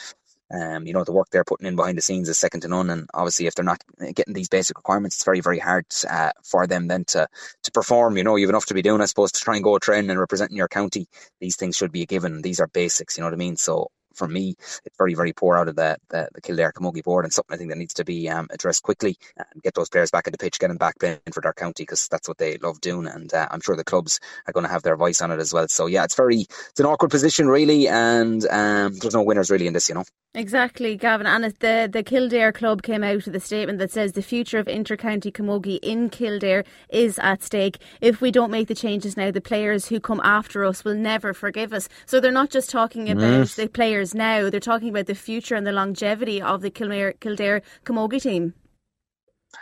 um, 0.53 0.87
you 0.87 0.93
know, 0.93 1.03
the 1.03 1.13
work 1.13 1.29
they're 1.31 1.43
putting 1.45 1.67
in 1.67 1.75
behind 1.75 1.99
the 1.99 2.03
scenes 2.03 2.29
is 2.29 2.39
second 2.39 2.61
to 2.61 2.69
none. 2.69 2.89
And 2.91 3.11
obviously, 3.13 3.47
if 3.47 3.57
they're 3.57 3.65
not 3.65 3.83
getting 4.15 4.35
these 4.35 4.49
basic 4.49 4.79
requirements, 4.79 5.17
it's 5.17 5.25
very, 5.25 5.41
very 5.41 5.59
hard 5.59 5.87
uh, 6.09 6.31
for 6.45 6.69
them 6.69 6.87
then 6.87 7.05
to, 7.07 7.27
to 7.65 7.73
perform. 7.73 8.17
You 8.17 8.23
know, 8.23 8.37
you've 8.37 8.51
enough 8.51 8.67
to 8.67 8.75
be 8.75 8.83
doing, 8.83 9.01
I 9.01 9.07
suppose, 9.07 9.33
to 9.33 9.41
try 9.41 9.57
and 9.57 9.65
go 9.65 9.79
training 9.79 10.11
and 10.11 10.21
representing 10.21 10.57
your 10.57 10.69
county. 10.69 11.09
These 11.41 11.57
things 11.57 11.77
should 11.77 11.91
be 11.91 12.03
a 12.03 12.07
given. 12.07 12.43
These 12.43 12.61
are 12.61 12.69
basics, 12.69 13.17
you 13.17 13.23
know 13.23 13.27
what 13.27 13.35
I 13.35 13.39
mean? 13.39 13.57
So 13.57 13.91
for 14.17 14.29
me, 14.29 14.57
it's 14.85 14.97
very, 14.97 15.15
very 15.15 15.33
poor 15.33 15.57
out 15.57 15.69
of 15.69 15.77
the, 15.77 15.97
the, 16.09 16.29
the 16.35 16.41
Kildare 16.41 16.73
Camogie 16.73 17.05
board 17.05 17.25
and 17.25 17.33
something 17.33 17.55
I 17.55 17.59
think 17.59 17.71
that 17.71 17.79
needs 17.79 17.95
to 17.95 18.05
be 18.05 18.29
um, 18.29 18.49
addressed 18.51 18.83
quickly 18.83 19.17
and 19.37 19.63
get 19.63 19.75
those 19.75 19.89
players 19.89 20.11
back 20.11 20.27
at 20.27 20.33
the 20.33 20.39
pitch, 20.39 20.59
get 20.59 20.69
them 20.69 20.77
back 20.77 20.99
playing 20.99 21.19
for 21.33 21.41
their 21.41 21.53
county 21.53 21.83
because 21.83 22.09
that's 22.09 22.29
what 22.29 22.39
they 22.39 22.57
love 22.59 22.81
doing. 22.81 23.07
And 23.07 23.33
uh, 23.33 23.49
I'm 23.51 23.61
sure 23.61 23.77
the 23.77 23.85
clubs 23.85 24.21
are 24.47 24.53
going 24.53 24.65
to 24.65 24.73
have 24.73 24.83
their 24.83 24.97
voice 24.97 25.21
on 25.21 25.31
it 25.31 25.39
as 25.39 25.53
well. 25.53 25.69
So 25.69 25.87
yeah, 25.87 26.05
it's 26.05 26.17
very, 26.17 26.47
it's 26.71 26.81
an 26.81 26.87
awkward 26.87 27.11
position 27.11 27.49
really. 27.49 27.89
And 27.89 28.47
um, 28.49 28.95
there's 28.95 29.15
no 29.15 29.23
winners 29.23 29.51
really 29.51 29.67
in 29.67 29.73
this, 29.73 29.89
you 29.89 29.95
know. 29.95 30.05
Exactly, 30.35 30.97
Gavin. 30.97 31.27
And 31.27 31.45
the, 31.45 31.89
the 31.91 32.03
Kildare 32.03 32.53
club 32.53 32.83
came 32.83 33.03
out 33.03 33.25
with 33.25 33.35
a 33.35 33.41
statement 33.41 33.79
that 33.79 33.91
says 33.91 34.13
the 34.13 34.23
future 34.23 34.59
of 34.59 34.67
intercounty 34.67 35.33
camogie 35.33 35.79
in 35.83 36.11
Kildare 36.11 36.63
is 36.91 37.19
at 37.21 37.43
stake. 37.43 37.79
If 38.03 38.21
we 38.21 38.31
don't 38.31 38.51
make 38.51 38.69
the 38.69 38.75
changes 38.75 39.17
now, 39.17 39.31
the 39.31 39.41
players 39.41 39.87
who 39.87 39.99
come 39.99 40.21
after 40.23 40.63
us 40.67 40.85
will 40.85 40.95
never 40.95 41.33
forgive 41.33 41.73
us. 41.73 41.89
So 42.05 42.21
they're 42.21 42.33
not 42.33 42.51
just 42.51 42.69
talking 42.69 43.09
about 43.09 43.47
mm. 43.47 43.55
the 43.55 43.69
players 43.69 44.06
now, 44.15 44.51
they're 44.51 44.61
talking 44.61 44.89
about 44.91 45.07
the 45.07 45.15
future 45.15 45.55
and 45.55 45.67
the 45.67 45.73
longevity 45.73 46.41
of 46.41 46.63
the 46.63 46.71
Kildare, 46.71 47.13
Kildare 47.15 47.63
camogie 47.85 48.23
team. 48.23 48.55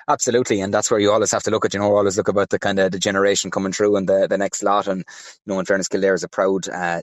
Absolutely, 0.09 0.61
and 0.61 0.73
that's 0.73 0.91
where 0.91 1.01
you 1.01 1.11
always 1.11 1.33
have 1.33 1.43
to 1.45 1.51
look 1.51 1.65
at. 1.65 1.75
You 1.75 1.81
know, 1.81 1.97
always 1.97 2.17
look 2.17 2.29
about 2.29 2.51
the 2.51 2.59
kind 2.59 2.79
of 2.79 2.93
the 2.93 2.99
generation 2.99 3.51
coming 3.51 3.73
through 3.73 3.97
and 3.97 4.09
the, 4.09 4.27
the 4.29 4.37
next 4.39 4.63
lot. 4.63 4.87
And 4.87 4.99
you 5.01 5.53
know, 5.53 5.59
in 5.59 5.65
fairness, 5.67 5.89
Kildare 5.89 6.15
is 6.15 6.23
a 6.25 6.29
proud 6.29 6.69
uh, 6.69 7.01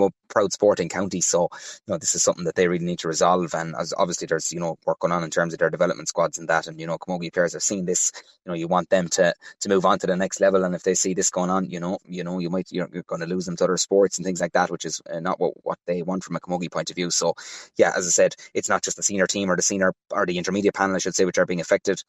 up, 0.00 0.14
proud 0.30 0.52
sporting 0.52 0.88
county. 0.88 1.20
So 1.20 1.48
you 1.52 1.92
know, 1.92 1.98
this 1.98 2.14
is 2.14 2.22
something 2.22 2.44
that 2.44 2.54
they 2.54 2.68
really 2.68 2.86
need 2.86 3.00
to 3.00 3.08
resolve. 3.08 3.54
And 3.54 3.74
as 3.78 3.92
obviously, 3.96 4.26
there's 4.26 4.50
you 4.52 4.60
know 4.60 4.76
work 4.86 5.00
going 5.00 5.12
on 5.12 5.24
in 5.24 5.30
terms 5.30 5.52
of 5.52 5.58
their 5.58 5.70
development 5.70 6.08
squads 6.08 6.38
and 6.38 6.48
that. 6.48 6.66
And 6.66 6.80
you 6.80 6.86
know, 6.86 6.96
Camogie 6.98 7.32
players 7.32 7.52
have 7.52 7.62
seen 7.62 7.84
this. 7.84 8.12
You 8.46 8.50
know, 8.50 8.56
you 8.56 8.66
want 8.66 8.88
them 8.88 9.08
to 9.10 9.34
to 9.60 9.68
move 9.68 9.84
on 9.84 9.98
to 9.98 10.06
the 10.06 10.16
next 10.16 10.40
level. 10.40 10.64
And 10.64 10.74
if 10.74 10.82
they 10.84 10.94
see 10.94 11.14
this 11.14 11.30
going 11.30 11.50
on, 11.50 11.68
you 11.70 11.80
know, 11.80 11.98
you 12.06 12.24
know, 12.24 12.38
you 12.38 12.48
might 12.50 12.68
you're, 12.72 12.88
you're 12.92 13.02
going 13.04 13.20
to 13.20 13.26
lose 13.26 13.44
them 13.46 13.56
to 13.56 13.64
other 13.64 13.76
sports 13.76 14.18
and 14.18 14.24
things 14.24 14.40
like 14.40 14.52
that, 14.52 14.70
which 14.70 14.84
is 14.86 15.02
uh, 15.12 15.20
not 15.20 15.38
what 15.38 15.52
what 15.64 15.78
they 15.86 16.02
want 16.02 16.24
from 16.24 16.36
a 16.36 16.40
Camogie 16.40 16.72
point 16.72 16.90
of 16.90 16.96
view. 16.96 17.10
So 17.10 17.34
yeah, 17.76 17.92
as 17.96 18.06
I 18.06 18.10
said, 18.10 18.34
it's 18.54 18.68
not 18.68 18.82
just 18.82 18.96
the 18.96 19.02
senior 19.02 19.26
team 19.26 19.50
or 19.50 19.56
the 19.56 19.62
senior 19.62 19.92
or 20.10 20.26
the 20.26 20.38
intermediate 20.38 20.74
panel, 20.74 20.96
I 20.96 20.98
should 20.98 21.14
say, 21.14 21.24
which 21.24 21.38
are 21.38 21.46
being 21.46 21.60
affected 21.60 22.02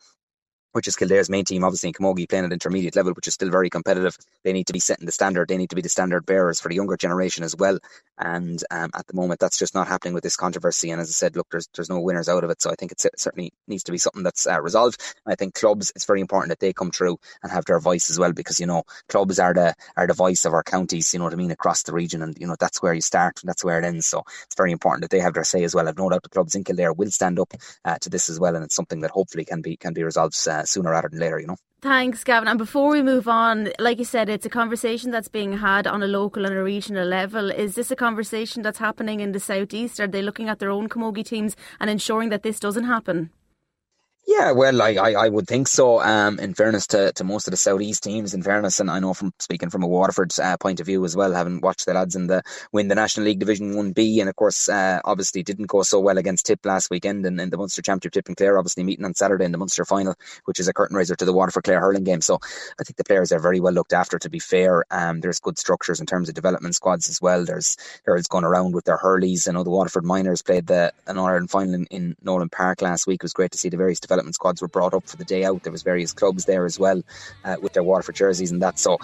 which 0.74 0.88
is 0.88 0.96
Kildare's 0.98 1.30
main 1.30 1.46
team, 1.46 1.64
obviously 1.64 1.90
in 1.90 1.94
Camogie 1.94 2.30
playing 2.30 2.46
at 2.46 2.54
intermediate 2.54 2.96
level, 2.96 3.14
which 3.14 3.28
is 3.28 3.36
still 3.36 3.50
very 3.50 3.70
competitive. 3.70 4.18
They 4.44 4.54
need 4.54 4.68
to 4.68 4.74
be 4.74 4.80
setting 4.80 5.06
the 5.08 5.14
standard. 5.14 5.50
They 5.50 5.58
need 5.58 5.72
to 5.72 5.76
be 5.76 5.82
the 5.82 5.90
standard 5.90 6.26
bearers 6.26 6.60
for 6.60 6.70
the 6.70 6.76
younger 6.76 6.98
generation 6.98 7.44
as 7.44 7.56
well. 7.56 7.80
And 8.18 8.64
um, 8.72 8.92
at 8.96 9.08
the 9.08 9.16
moment, 9.16 9.40
that's 9.40 9.58
just 9.58 9.76
not 9.76 9.88
happening 9.88 10.14
with 10.14 10.24
this 10.24 10.38
controversy. 10.38 10.92
And 10.92 11.02
as 11.02 11.10
I 11.10 11.14
said, 11.14 11.36
look, 11.36 11.48
there's 11.52 11.70
there's 11.76 11.90
no 11.90 12.00
winners 12.02 12.30
out 12.30 12.44
of 12.44 12.50
it. 12.52 12.62
So 12.62 12.72
I 12.72 12.76
think 12.76 12.92
it 12.92 13.02
certainly 13.18 13.54
needs 13.68 13.84
to 13.86 13.92
be 13.92 13.98
something 13.98 14.24
that's 14.24 14.48
uh, 14.48 14.62
resolved. 14.62 15.02
And 15.26 15.34
I 15.34 15.36
think 15.36 15.56
clubs, 15.56 15.92
it's 15.96 16.06
very 16.06 16.22
important 16.22 16.50
that 16.50 16.60
they 16.60 16.74
come 16.74 16.92
through 16.92 17.18
and 17.44 17.52
have 17.52 17.66
their 17.66 17.80
voice 17.80 18.10
as 18.10 18.20
well, 18.20 18.34
because 18.34 18.60
you 18.60 18.68
know 18.68 18.84
clubs 19.10 19.40
are 19.40 19.54
the 19.54 19.76
are 19.98 20.08
the 20.08 20.14
voice 20.14 20.46
of 20.46 20.54
our 20.54 20.64
counties. 20.64 21.14
You 21.14 21.20
know 21.20 21.26
what 21.26 21.34
I 21.34 21.38
mean 21.38 21.52
across 21.52 21.84
the 21.84 21.94
region, 21.94 22.22
and 22.22 22.38
you 22.40 22.48
know 22.48 22.56
that's 22.60 22.82
where 22.82 22.94
you 22.94 23.02
start, 23.02 23.42
and 23.42 23.50
that's 23.50 23.64
where 23.64 23.80
it 23.80 23.86
ends. 23.86 24.06
So 24.08 24.24
it's 24.46 24.56
very 24.56 24.72
important 24.72 25.02
that 25.04 25.12
they 25.12 25.20
have 25.22 25.34
their 25.34 25.44
say 25.44 25.64
as 25.64 25.76
well. 25.76 25.88
I've 25.88 25.98
no 25.98 26.10
doubt 26.10 26.24
the 26.24 26.30
clubs 26.30 26.56
in 26.56 26.64
Kildare 26.64 26.94
will 26.94 27.12
stand 27.12 27.40
up 27.40 27.54
uh, 27.86 27.98
to 28.02 28.10
this 28.10 28.30
as 28.30 28.40
well, 28.40 28.56
and 28.56 28.64
it's 28.64 28.76
something 28.76 29.02
that 29.02 29.12
hopefully 29.12 29.46
can 29.46 29.62
be 29.62 29.78
can 29.78 29.94
be 29.94 30.04
resolved 30.04 30.36
uh, 30.48 30.63
sooner 30.66 30.92
rather 30.92 31.10
than 31.10 31.20
later 31.20 31.40
you 31.40 31.48
know. 31.48 31.58
Thanks, 31.82 32.24
Gavin. 32.24 32.48
And 32.48 32.58
before 32.58 32.92
we 32.92 33.04
move 33.04 33.28
on, 33.28 33.70
like 33.78 34.00
you 34.00 34.06
said, 34.06 34.30
it's 34.30 34.46
a 34.46 34.50
conversation 34.50 35.12
that's 35.12 35.28
being 35.28 35.58
had 35.58 35.86
on 35.86 36.02
a 36.02 36.08
local 36.08 36.46
and 36.46 36.56
a 36.56 36.64
regional 36.64 37.06
level. 37.06 37.52
Is 37.52 37.76
this 37.76 37.92
a 37.92 37.96
conversation 37.98 38.62
that's 38.62 38.78
happening 38.78 39.20
in 39.20 39.34
the 39.34 39.40
southeast? 39.40 40.00
Are 40.00 40.08
they 40.08 40.22
looking 40.22 40.48
at 40.48 40.60
their 40.60 40.72
own 40.72 40.88
camogie 40.88 41.26
teams 41.26 41.58
and 41.82 41.90
ensuring 41.90 42.30
that 42.30 42.44
this 42.44 42.58
doesn't 42.58 42.86
happen? 42.86 43.32
Yeah, 44.26 44.54
well, 44.54 44.82
I, 44.82 44.96
I, 44.96 45.12
I, 45.26 45.30
would 45.30 45.48
think 45.48 45.68
so. 45.68 46.00
Um, 46.02 46.40
in 46.40 46.54
fairness 46.54 46.88
to, 46.88 47.12
to 47.12 47.26
most 47.26 47.46
of 47.46 47.52
the 47.52 47.58
southeast 47.58 48.04
teams, 48.04 48.34
in 48.34 48.42
fairness, 48.42 48.80
and 48.80 48.90
I 48.90 49.00
know 49.00 49.14
from 49.14 49.34
speaking 49.40 49.70
from 49.70 49.84
a 49.84 49.88
Waterford 49.88 50.32
uh, 50.40 50.56
point 50.56 50.80
of 50.80 50.86
view 50.86 51.04
as 51.04 51.14
well, 51.14 51.34
having 51.34 51.60
watched 51.60 51.86
the 51.86 51.94
lads 51.94 52.16
in 52.16 52.28
the 52.28 52.42
win 52.72 52.88
the 52.88 52.96
National 52.96 53.26
League 53.26 53.40
Division 53.40 53.76
One 53.76 53.92
B, 53.92 54.22
and 54.22 54.30
of 54.30 54.38
course, 54.38 54.70
uh, 54.70 55.02
obviously 55.04 55.44
didn't 55.44 55.66
go 55.66 55.84
so 55.84 56.00
well 56.00 56.18
against 56.18 56.46
Tip 56.46 56.66
last 56.66 56.90
weekend 56.90 57.26
and 57.26 57.40
in 57.42 57.50
the 57.50 57.58
Munster 57.58 57.82
Championship. 57.82 58.14
Tip 58.14 58.28
and 58.28 58.38
Clare 58.38 58.58
obviously 58.58 58.84
meeting 58.84 59.04
on 59.04 59.14
Saturday 59.14 59.44
in 59.44 59.52
the 59.52 59.58
Munster 59.58 59.84
final, 59.84 60.16
which 60.46 60.58
is 60.58 60.70
a 60.70 60.74
curtain 60.74 60.96
raiser 60.96 61.16
to 61.16 61.26
the 61.26 61.34
Waterford 61.34 61.66
Clare 61.66 61.82
hurling 61.82 62.06
game. 62.06 62.22
So 62.22 62.40
I 62.80 62.84
think 62.86 62.96
the 62.96 63.04
players 63.04 63.34
are 63.34 63.40
very 63.40 63.60
well 63.60 63.74
looked 63.74 63.92
after. 63.92 64.18
To 64.20 64.30
be 64.30 64.40
fair, 64.40 64.86
um, 64.90 65.20
there's 65.20 65.42
good 65.42 65.60
structures 65.60 66.00
in 66.00 66.06
terms 66.06 66.30
of 66.30 66.36
development 66.36 66.76
squads 66.76 67.10
as 67.10 67.22
well. 67.22 67.44
There's 67.44 67.76
there's 68.06 68.28
going 68.28 68.46
around 68.46 68.74
with 68.74 68.86
their 68.86 68.98
hurleys. 68.98 69.50
I 69.50 69.52
know 69.52 69.66
the 69.66 69.70
Waterford 69.70 70.06
Minors 70.06 70.42
played 70.42 70.68
the 70.68 70.94
an 71.08 71.18
Ireland 71.18 71.50
final 71.50 71.74
in, 71.74 71.86
in 71.88 72.16
Nowlan 72.22 72.50
Park 72.50 72.82
last 72.82 73.06
week. 73.06 73.16
It 73.16 73.24
was 73.24 73.34
great 73.34 73.52
to 73.52 73.58
see 73.58 73.68
the 73.68 73.78
various 73.78 74.00
development 74.14 74.36
squads 74.36 74.62
were 74.62 74.68
brought 74.68 74.94
up 74.94 75.08
for 75.08 75.18
the 75.18 75.26
day 75.26 75.44
out. 75.44 75.64
There 75.64 75.72
was 75.72 75.84
various 75.84 76.14
clubs 76.14 76.46
there 76.46 76.66
as 76.66 76.80
well 76.80 77.02
uh, 77.44 77.56
with 77.62 77.74
their 77.74 77.84
Waterford 77.84 78.16
jerseys 78.16 78.52
and 78.52 78.62
that. 78.62 78.80
So 78.80 79.00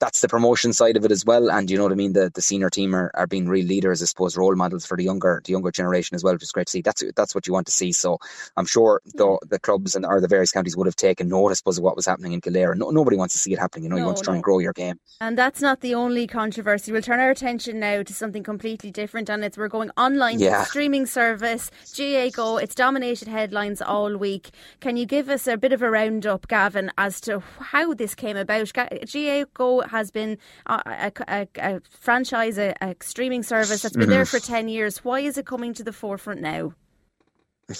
that's 0.00 0.20
the 0.20 0.28
promotion 0.28 0.72
side 0.72 0.96
of 0.96 1.04
it 1.04 1.12
as 1.12 1.24
well. 1.24 1.50
And 1.50 1.70
you 1.70 1.76
know 1.76 1.84
what 1.84 1.92
I 1.92 1.96
mean? 1.96 2.12
The 2.12 2.30
the 2.34 2.42
senior 2.42 2.70
team 2.70 2.94
are, 2.94 3.10
are 3.14 3.26
being 3.26 3.48
real 3.48 3.66
leaders, 3.66 4.02
I 4.02 4.06
suppose, 4.06 4.36
role 4.36 4.54
models 4.54 4.86
for 4.86 4.96
the 4.96 5.04
younger 5.04 5.40
the 5.44 5.52
younger 5.52 5.70
generation 5.70 6.14
as 6.14 6.24
well, 6.24 6.34
which 6.34 6.42
is 6.42 6.52
great 6.52 6.66
to 6.66 6.70
see. 6.70 6.82
That's 6.82 7.02
that's 7.16 7.34
what 7.34 7.46
you 7.46 7.52
want 7.52 7.66
to 7.66 7.72
see. 7.72 7.92
So 7.92 8.18
I'm 8.56 8.66
sure 8.66 9.00
the 9.04 9.38
the 9.48 9.58
clubs 9.58 9.94
and 9.94 10.04
or 10.04 10.20
the 10.20 10.28
various 10.28 10.52
counties 10.52 10.76
would 10.76 10.86
have 10.86 10.96
taken 10.96 11.28
note, 11.28 11.50
I 11.50 11.54
suppose, 11.54 11.78
of 11.78 11.84
what 11.84 11.96
was 11.96 12.06
happening 12.06 12.32
in 12.32 12.40
Kildare. 12.40 12.74
No, 12.74 12.90
nobody 12.90 13.16
wants 13.16 13.34
to 13.34 13.40
see 13.40 13.52
it 13.52 13.58
happening. 13.58 13.84
You 13.84 13.90
know, 13.90 13.96
no, 13.96 14.02
you 14.02 14.06
want 14.06 14.18
to 14.18 14.24
try 14.24 14.32
no. 14.32 14.36
and 14.36 14.44
grow 14.44 14.58
your 14.58 14.72
game. 14.72 14.98
And 15.20 15.38
that's 15.38 15.60
not 15.60 15.80
the 15.80 15.94
only 15.94 16.26
controversy. 16.26 16.92
We'll 16.92 17.02
turn 17.02 17.20
our 17.20 17.30
attention 17.30 17.80
now 17.80 18.02
to 18.02 18.12
something 18.12 18.42
completely 18.42 18.90
different, 18.90 19.30
and 19.30 19.44
it's 19.44 19.56
we're 19.56 19.68
going 19.68 19.90
online 19.96 20.38
yeah. 20.38 20.64
streaming 20.64 21.06
service 21.06 21.70
GAA 21.96 22.30
Go. 22.30 22.58
It's 22.58 22.74
dominated 22.74 23.28
headlines 23.28 23.80
all 23.80 24.16
week. 24.16 24.50
Can 24.80 24.96
you 24.96 25.06
give 25.06 25.28
us 25.28 25.46
a 25.46 25.56
bit 25.56 25.72
of 25.72 25.82
a 25.82 25.90
roundup, 25.90 26.48
Gavin, 26.48 26.90
as 26.98 27.20
to 27.22 27.40
how 27.60 27.94
this 27.94 28.14
came 28.14 28.36
about? 28.36 28.72
GAA 28.72 29.44
Go 29.54 29.80
has 29.82 30.10
been 30.10 30.38
a, 30.66 31.12
a, 31.28 31.48
a 31.58 31.80
franchise, 31.88 32.58
a, 32.58 32.74
a, 32.80 32.94
streaming 33.00 33.42
service 33.42 33.82
that's 33.82 33.94
been 33.94 34.04
mm-hmm. 34.04 34.10
there 34.10 34.26
for 34.26 34.38
10 34.38 34.68
years. 34.68 35.04
Why 35.04 35.20
is 35.20 35.38
it 35.38 35.46
coming 35.46 35.74
to 35.74 35.84
the 35.84 35.92
forefront 35.92 36.40
now? 36.40 36.74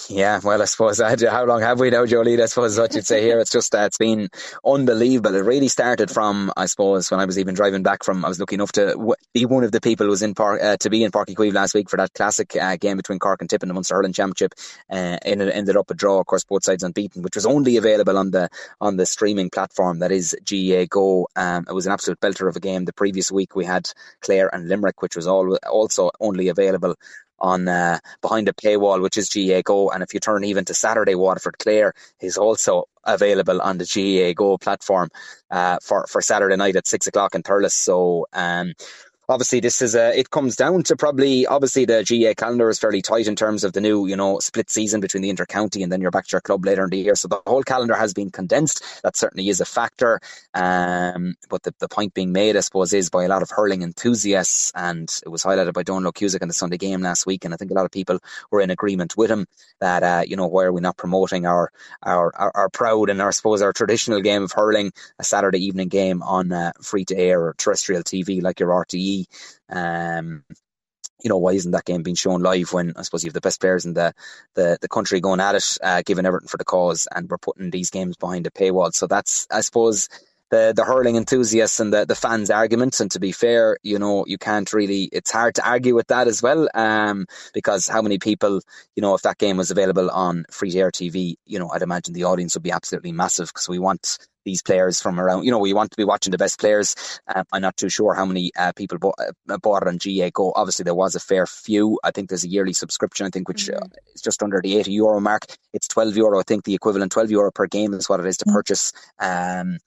Yeah, 0.09 0.39
well, 0.43 0.61
I 0.61 0.65
suppose 0.65 0.99
how 0.99 1.45
long 1.45 1.61
have 1.61 1.79
we 1.79 1.91
now, 1.91 2.05
Jolie? 2.05 2.41
I 2.41 2.47
suppose 2.47 2.77
what 2.77 2.93
you'd 2.95 3.05
say 3.05 3.21
here. 3.21 3.39
It's 3.39 3.51
just 3.51 3.73
uh, 3.73 3.79
it's 3.81 3.97
been 3.97 4.29
unbelievable. 4.65 5.35
It 5.35 5.45
really 5.45 5.67
started 5.69 6.11
from, 6.11 6.51
I 6.57 6.65
suppose, 6.65 7.09
when 7.11 7.19
I 7.19 7.25
was 7.25 7.39
even 7.39 7.55
driving 7.55 7.83
back 7.83 8.03
from. 8.03 8.25
I 8.25 8.27
was 8.27 8.39
lucky 8.39 8.55
enough 8.55 8.73
to 8.73 9.15
be 9.33 9.45
one 9.45 9.63
of 9.63 9.71
the 9.71 9.81
people 9.81 10.05
who 10.05 10.09
was 10.09 10.23
in 10.23 10.33
Páirc 10.35 10.63
uh, 10.63 10.77
to 10.77 10.89
be 10.89 11.03
in 11.03 11.11
Uí 11.11 11.35
Chaoimh 11.35 11.53
last 11.53 11.73
week 11.75 11.89
for 11.89 11.97
that 11.97 12.13
classic 12.13 12.55
uh, 12.55 12.77
game 12.77 12.97
between 12.97 13.19
Cork 13.19 13.41
and 13.41 13.49
Tip 13.49 13.63
in 13.63 13.69
the 13.69 13.73
Munster 13.73 13.95
Hurling 13.95 14.13
Championship. 14.13 14.53
Uh, 14.91 15.17
and 15.23 15.41
it 15.41 15.55
ended 15.55 15.77
up 15.77 15.89
a 15.91 15.93
draw, 15.93 16.19
of 16.19 16.25
course, 16.25 16.43
both 16.43 16.63
sides 16.65 16.83
unbeaten, 16.83 17.21
which 17.21 17.35
was 17.35 17.45
only 17.45 17.77
available 17.77 18.17
on 18.17 18.31
the 18.31 18.49
on 18.81 18.97
the 18.97 19.05
streaming 19.05 19.49
platform 19.49 19.99
that 19.99 20.11
is 20.11 20.35
GAA 20.45 20.85
Go. 20.89 21.27
Um, 21.35 21.65
it 21.69 21.73
was 21.73 21.85
an 21.85 21.93
absolute 21.93 22.19
belter 22.19 22.49
of 22.49 22.55
a 22.55 22.59
game. 22.59 22.85
The 22.85 22.93
previous 22.93 23.31
week 23.31 23.55
we 23.55 23.65
had 23.65 23.89
Clare 24.21 24.53
and 24.53 24.67
Limerick, 24.67 25.01
which 25.01 25.15
was 25.15 25.27
all 25.27 25.57
also 25.57 26.11
only 26.19 26.49
available 26.49 26.95
on 27.39 27.67
uh, 27.67 27.99
behind 28.21 28.47
a 28.49 28.53
paywall, 28.53 29.01
which 29.01 29.17
is 29.17 29.29
GAA 29.29 29.61
Go. 29.61 29.89
And 29.89 30.03
if 30.03 30.13
you 30.13 30.19
turn 30.19 30.43
even 30.43 30.65
to 30.65 30.73
Saturday, 30.73 31.15
Waterford 31.15 31.57
Clare 31.59 31.93
is 32.21 32.37
also 32.37 32.85
available 33.03 33.61
on 33.61 33.77
the 33.77 33.85
GAA 33.85 34.33
Go 34.33 34.57
platform 34.57 35.09
uh, 35.51 35.77
for 35.81 36.07
for 36.07 36.21
Saturday 36.21 36.55
night 36.55 36.75
at 36.75 36.87
six 36.87 37.07
o'clock 37.07 37.35
in 37.35 37.43
Thurles. 37.43 37.71
So 37.71 38.27
um, 38.33 38.73
obviously 39.29 39.59
this 39.59 39.81
is 39.81 39.95
a 39.95 40.17
it 40.17 40.29
comes 40.29 40.55
down 40.55 40.83
to 40.83 40.95
probably 40.95 41.45
obviously 41.45 41.85
the 41.85 42.03
GAA 42.03 42.33
calendar 42.33 42.69
is 42.69 42.79
fairly 42.79 43.01
tight 43.01 43.27
in 43.27 43.35
terms 43.35 43.63
of 43.63 43.73
the 43.73 43.81
new 43.81 44.05
you 44.07 44.15
know 44.15 44.39
split 44.39 44.69
season 44.69 45.01
between 45.01 45.21
the 45.21 45.33
intercounty 45.33 45.83
and 45.83 45.91
then 45.91 46.01
you're 46.01 46.11
back 46.11 46.25
to 46.25 46.33
your 46.33 46.41
club 46.41 46.65
later 46.65 46.83
in 46.83 46.89
the 46.89 46.97
year. 46.97 47.15
So 47.15 47.27
the 47.27 47.41
whole 47.45 47.63
calendar 47.63 47.95
has 47.95 48.13
been 48.13 48.29
condensed. 48.29 48.83
That 49.03 49.15
certainly 49.15 49.49
is 49.49 49.61
a 49.61 49.65
factor. 49.65 50.19
Um, 50.53 51.35
but 51.49 51.63
the, 51.63 51.73
the 51.79 51.87
point 51.87 52.13
being 52.13 52.31
made 52.31 52.55
I 52.57 52.61
suppose 52.61 52.93
is 52.93 53.09
by 53.09 53.23
a 53.23 53.27
lot 53.27 53.41
of 53.41 53.49
hurling 53.49 53.81
enthusiasts 53.81 54.71
and 54.75 55.09
it 55.25 55.29
was 55.29 55.43
highlighted 55.43 55.73
by 55.73 55.83
Donal 55.83 56.11
Cusack 56.11 56.41
in 56.41 56.47
the 56.47 56.53
Sunday 56.53 56.77
game 56.77 57.01
last 57.01 57.25
week 57.25 57.45
and 57.45 57.53
I 57.53 57.57
think 57.57 57.71
a 57.71 57.73
lot 57.75 57.85
of 57.85 57.91
people 57.91 58.19
were 58.51 58.61
in 58.61 58.69
agreement 58.69 59.17
with 59.17 59.31
him 59.31 59.45
that 59.79 60.03
uh, 60.03 60.23
you 60.25 60.35
know 60.35 60.47
why 60.47 60.63
are 60.63 60.73
we 60.73 60.81
not 60.81 60.97
promoting 60.97 61.45
our 61.45 61.71
our, 62.03 62.33
our, 62.35 62.51
our 62.55 62.69
proud 62.69 63.09
and 63.09 63.21
our, 63.21 63.29
I 63.29 63.31
suppose 63.31 63.61
our 63.61 63.73
traditional 63.73 64.21
game 64.21 64.43
of 64.43 64.51
hurling 64.51 64.91
a 65.19 65.23
Saturday 65.23 65.65
evening 65.65 65.87
game 65.89 66.21
on 66.23 66.51
uh, 66.51 66.71
free 66.81 67.05
to 67.05 67.17
air 67.17 67.41
or 67.41 67.55
terrestrial 67.57 68.03
TV 68.03 68.41
like 68.41 68.59
your 68.59 68.69
RTE 68.69 69.14
um, 69.69 70.43
you 71.23 71.29
know, 71.29 71.37
why 71.37 71.51
isn't 71.53 71.71
that 71.71 71.85
game 71.85 72.03
being 72.03 72.15
shown 72.15 72.41
live 72.41 72.71
when 72.73 72.93
I 72.95 73.01
suppose 73.01 73.23
you 73.23 73.29
have 73.29 73.33
the 73.33 73.41
best 73.41 73.59
players 73.61 73.85
in 73.85 73.93
the 73.93 74.13
the, 74.55 74.77
the 74.81 74.87
country 74.87 75.19
going 75.21 75.39
at 75.39 75.55
it, 75.55 75.77
uh, 75.81 76.01
giving 76.05 76.25
everything 76.25 76.47
for 76.47 76.57
the 76.57 76.65
cause, 76.65 77.07
and 77.13 77.29
we're 77.29 77.37
putting 77.37 77.71
these 77.71 77.89
games 77.89 78.17
behind 78.17 78.47
a 78.47 78.51
paywall. 78.51 78.93
So 78.93 79.07
that's, 79.07 79.47
I 79.51 79.61
suppose, 79.61 80.09
the 80.51 80.73
the 80.75 80.83
hurling 80.83 81.15
enthusiasts 81.15 81.79
and 81.79 81.93
the, 81.93 82.05
the 82.05 82.15
fans' 82.15 82.49
arguments. 82.49 82.99
And 82.99 83.11
to 83.11 83.19
be 83.19 83.31
fair, 83.31 83.77
you 83.83 83.99
know, 83.99 84.25
you 84.27 84.37
can't 84.37 84.71
really. 84.73 85.09
It's 85.11 85.31
hard 85.31 85.55
to 85.55 85.67
argue 85.67 85.95
with 85.95 86.07
that 86.07 86.27
as 86.27 86.41
well, 86.41 86.67
um, 86.73 87.25
because 87.53 87.87
how 87.87 88.01
many 88.01 88.17
people, 88.17 88.61
you 88.95 89.01
know, 89.01 89.15
if 89.15 89.21
that 89.23 89.37
game 89.37 89.57
was 89.57 89.71
available 89.71 90.09
on 90.09 90.45
free 90.51 90.71
to 90.71 90.79
air 90.79 90.91
TV, 90.91 91.35
you 91.45 91.59
know, 91.59 91.69
I'd 91.69 91.81
imagine 91.81 92.13
the 92.13 92.25
audience 92.25 92.55
would 92.55 92.63
be 92.63 92.71
absolutely 92.71 93.11
massive 93.11 93.47
because 93.47 93.69
we 93.69 93.79
want 93.79 94.17
these 94.45 94.61
players 94.61 95.01
from 95.01 95.19
around. 95.19 95.43
You 95.43 95.51
know, 95.51 95.59
we 95.59 95.73
want 95.73 95.91
to 95.91 95.97
be 95.97 96.03
watching 96.03 96.31
the 96.31 96.37
best 96.37 96.59
players. 96.59 96.95
Uh, 97.27 97.43
I'm 97.51 97.61
not 97.61 97.75
too 97.75 97.89
sure 97.89 98.13
how 98.13 98.25
many 98.25 98.51
uh, 98.57 98.71
people 98.73 98.97
bought, 98.97 99.15
uh, 99.19 99.57
bought 99.57 99.81
it 99.81 99.87
on 99.87 99.97
GAA 99.97 100.29
Go. 100.31 100.53
Obviously, 100.55 100.83
there 100.83 100.95
was 100.95 101.15
a 101.15 101.19
fair 101.19 101.45
few. 101.45 101.99
I 102.03 102.11
think 102.11 102.29
there's 102.29 102.45
a 102.45 102.49
yearly 102.49 102.73
subscription. 102.73 103.25
I 103.25 103.29
think 103.31 103.47
which 103.47 103.65
mm-hmm. 103.65 103.91
is 104.13 104.21
just 104.21 104.41
under 104.41 104.61
the 104.61 104.77
80 104.77 104.91
euro 104.93 105.19
mark. 105.19 105.45
It's 105.73 105.87
12 105.89 106.15
euro. 106.15 106.39
I 106.39 106.43
think 106.43 106.63
the 106.63 106.75
equivalent 106.75 107.11
12 107.11 107.31
euro 107.31 107.51
per 107.51 107.67
game 107.67 107.93
is 107.93 108.07
what 108.07 108.19
it 108.19 108.27
is 108.27 108.37
to 108.37 108.45
mm-hmm. 108.45 108.55
purchase. 108.55 108.93
Um, 109.19 109.79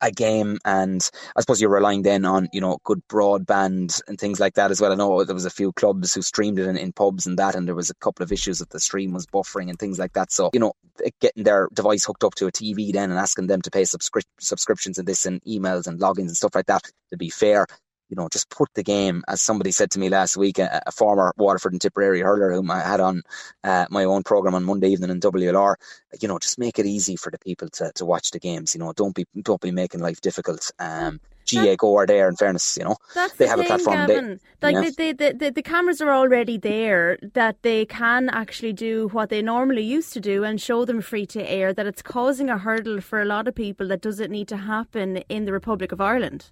a 0.00 0.10
game 0.10 0.58
and 0.64 1.08
I 1.36 1.40
suppose 1.40 1.60
you're 1.60 1.70
relying 1.70 2.02
then 2.02 2.24
on, 2.24 2.48
you 2.52 2.60
know, 2.60 2.78
good 2.84 3.02
broadband 3.08 4.00
and 4.08 4.18
things 4.18 4.40
like 4.40 4.54
that 4.54 4.70
as 4.70 4.80
well. 4.80 4.92
I 4.92 4.94
know 4.94 5.24
there 5.24 5.34
was 5.34 5.44
a 5.44 5.50
few 5.50 5.72
clubs 5.72 6.14
who 6.14 6.22
streamed 6.22 6.58
it 6.58 6.66
in, 6.66 6.76
in 6.76 6.92
pubs 6.92 7.26
and 7.26 7.38
that 7.38 7.54
and 7.54 7.66
there 7.66 7.74
was 7.74 7.90
a 7.90 7.94
couple 7.94 8.22
of 8.22 8.32
issues 8.32 8.58
that 8.58 8.70
the 8.70 8.80
stream 8.80 9.12
was 9.12 9.26
buffering 9.26 9.68
and 9.68 9.78
things 9.78 9.98
like 9.98 10.12
that. 10.14 10.32
So, 10.32 10.50
you 10.52 10.60
know, 10.60 10.72
getting 11.20 11.44
their 11.44 11.68
device 11.72 12.04
hooked 12.04 12.24
up 12.24 12.34
to 12.36 12.46
a 12.46 12.52
TV 12.52 12.92
then 12.92 13.10
and 13.10 13.18
asking 13.18 13.46
them 13.46 13.62
to 13.62 13.70
pay 13.70 13.82
subscri- 13.82 14.24
subscriptions 14.38 14.98
and 14.98 15.06
this 15.06 15.26
and 15.26 15.42
emails 15.44 15.86
and 15.86 16.00
logins 16.00 16.28
and 16.28 16.36
stuff 16.36 16.54
like 16.54 16.66
that, 16.66 16.82
to 17.10 17.16
be 17.16 17.30
fair, 17.30 17.66
you 18.10 18.16
know, 18.16 18.28
just 18.28 18.50
put 18.50 18.68
the 18.74 18.82
game, 18.82 19.22
as 19.28 19.40
somebody 19.40 19.70
said 19.70 19.90
to 19.92 19.98
me 19.98 20.08
last 20.08 20.36
week, 20.36 20.58
a, 20.58 20.82
a 20.86 20.92
former 20.92 21.32
Waterford 21.36 21.72
and 21.72 21.80
Tipperary 21.80 22.20
hurler 22.20 22.52
whom 22.52 22.70
I 22.70 22.80
had 22.80 23.00
on 23.00 23.22
uh, 23.62 23.86
my 23.88 24.04
own 24.04 24.24
programme 24.24 24.54
on 24.56 24.64
Monday 24.64 24.88
evening 24.88 25.10
in 25.10 25.20
WLR, 25.20 25.76
you 26.20 26.28
know, 26.28 26.38
just 26.38 26.58
make 26.58 26.78
it 26.78 26.86
easy 26.86 27.16
for 27.16 27.30
the 27.30 27.38
people 27.38 27.68
to, 27.68 27.92
to 27.94 28.04
watch 28.04 28.32
the 28.32 28.40
games. 28.40 28.74
You 28.74 28.80
know, 28.80 28.92
don't 28.92 29.14
be 29.14 29.26
don't 29.42 29.60
be 29.60 29.70
making 29.70 30.00
life 30.00 30.20
difficult. 30.20 30.70
Um, 30.78 31.20
GAA 31.50 31.76
Go 31.76 31.96
are 31.96 32.06
there. 32.06 32.28
In 32.28 32.36
fairness, 32.36 32.76
you 32.76 32.84
know, 32.84 32.96
That's 33.14 33.34
they 33.34 33.44
the 33.44 33.50
have 33.50 33.58
thing, 33.58 33.66
a 33.66 33.68
platform. 33.68 34.06
Gavin. 34.06 34.40
They, 34.60 34.72
like 34.72 34.96
the, 34.96 35.12
the, 35.12 35.50
the 35.50 35.62
cameras 35.62 36.00
are 36.00 36.12
already 36.12 36.58
there 36.58 37.18
that 37.34 37.62
they 37.62 37.86
can 37.86 38.28
actually 38.28 38.72
do 38.72 39.08
what 39.08 39.30
they 39.30 39.42
normally 39.42 39.82
used 39.82 40.12
to 40.12 40.20
do 40.20 40.44
and 40.44 40.60
show 40.60 40.84
them 40.84 41.00
free 41.00 41.26
to 41.26 41.50
air. 41.50 41.72
That 41.72 41.86
it's 41.86 42.02
causing 42.02 42.50
a 42.50 42.58
hurdle 42.58 43.00
for 43.00 43.20
a 43.20 43.24
lot 43.24 43.48
of 43.48 43.54
people 43.54 43.88
that 43.88 44.00
doesn't 44.00 44.30
need 44.30 44.48
to 44.48 44.58
happen 44.58 45.18
in 45.28 45.44
the 45.44 45.52
Republic 45.52 45.92
of 45.92 46.00
Ireland. 46.00 46.50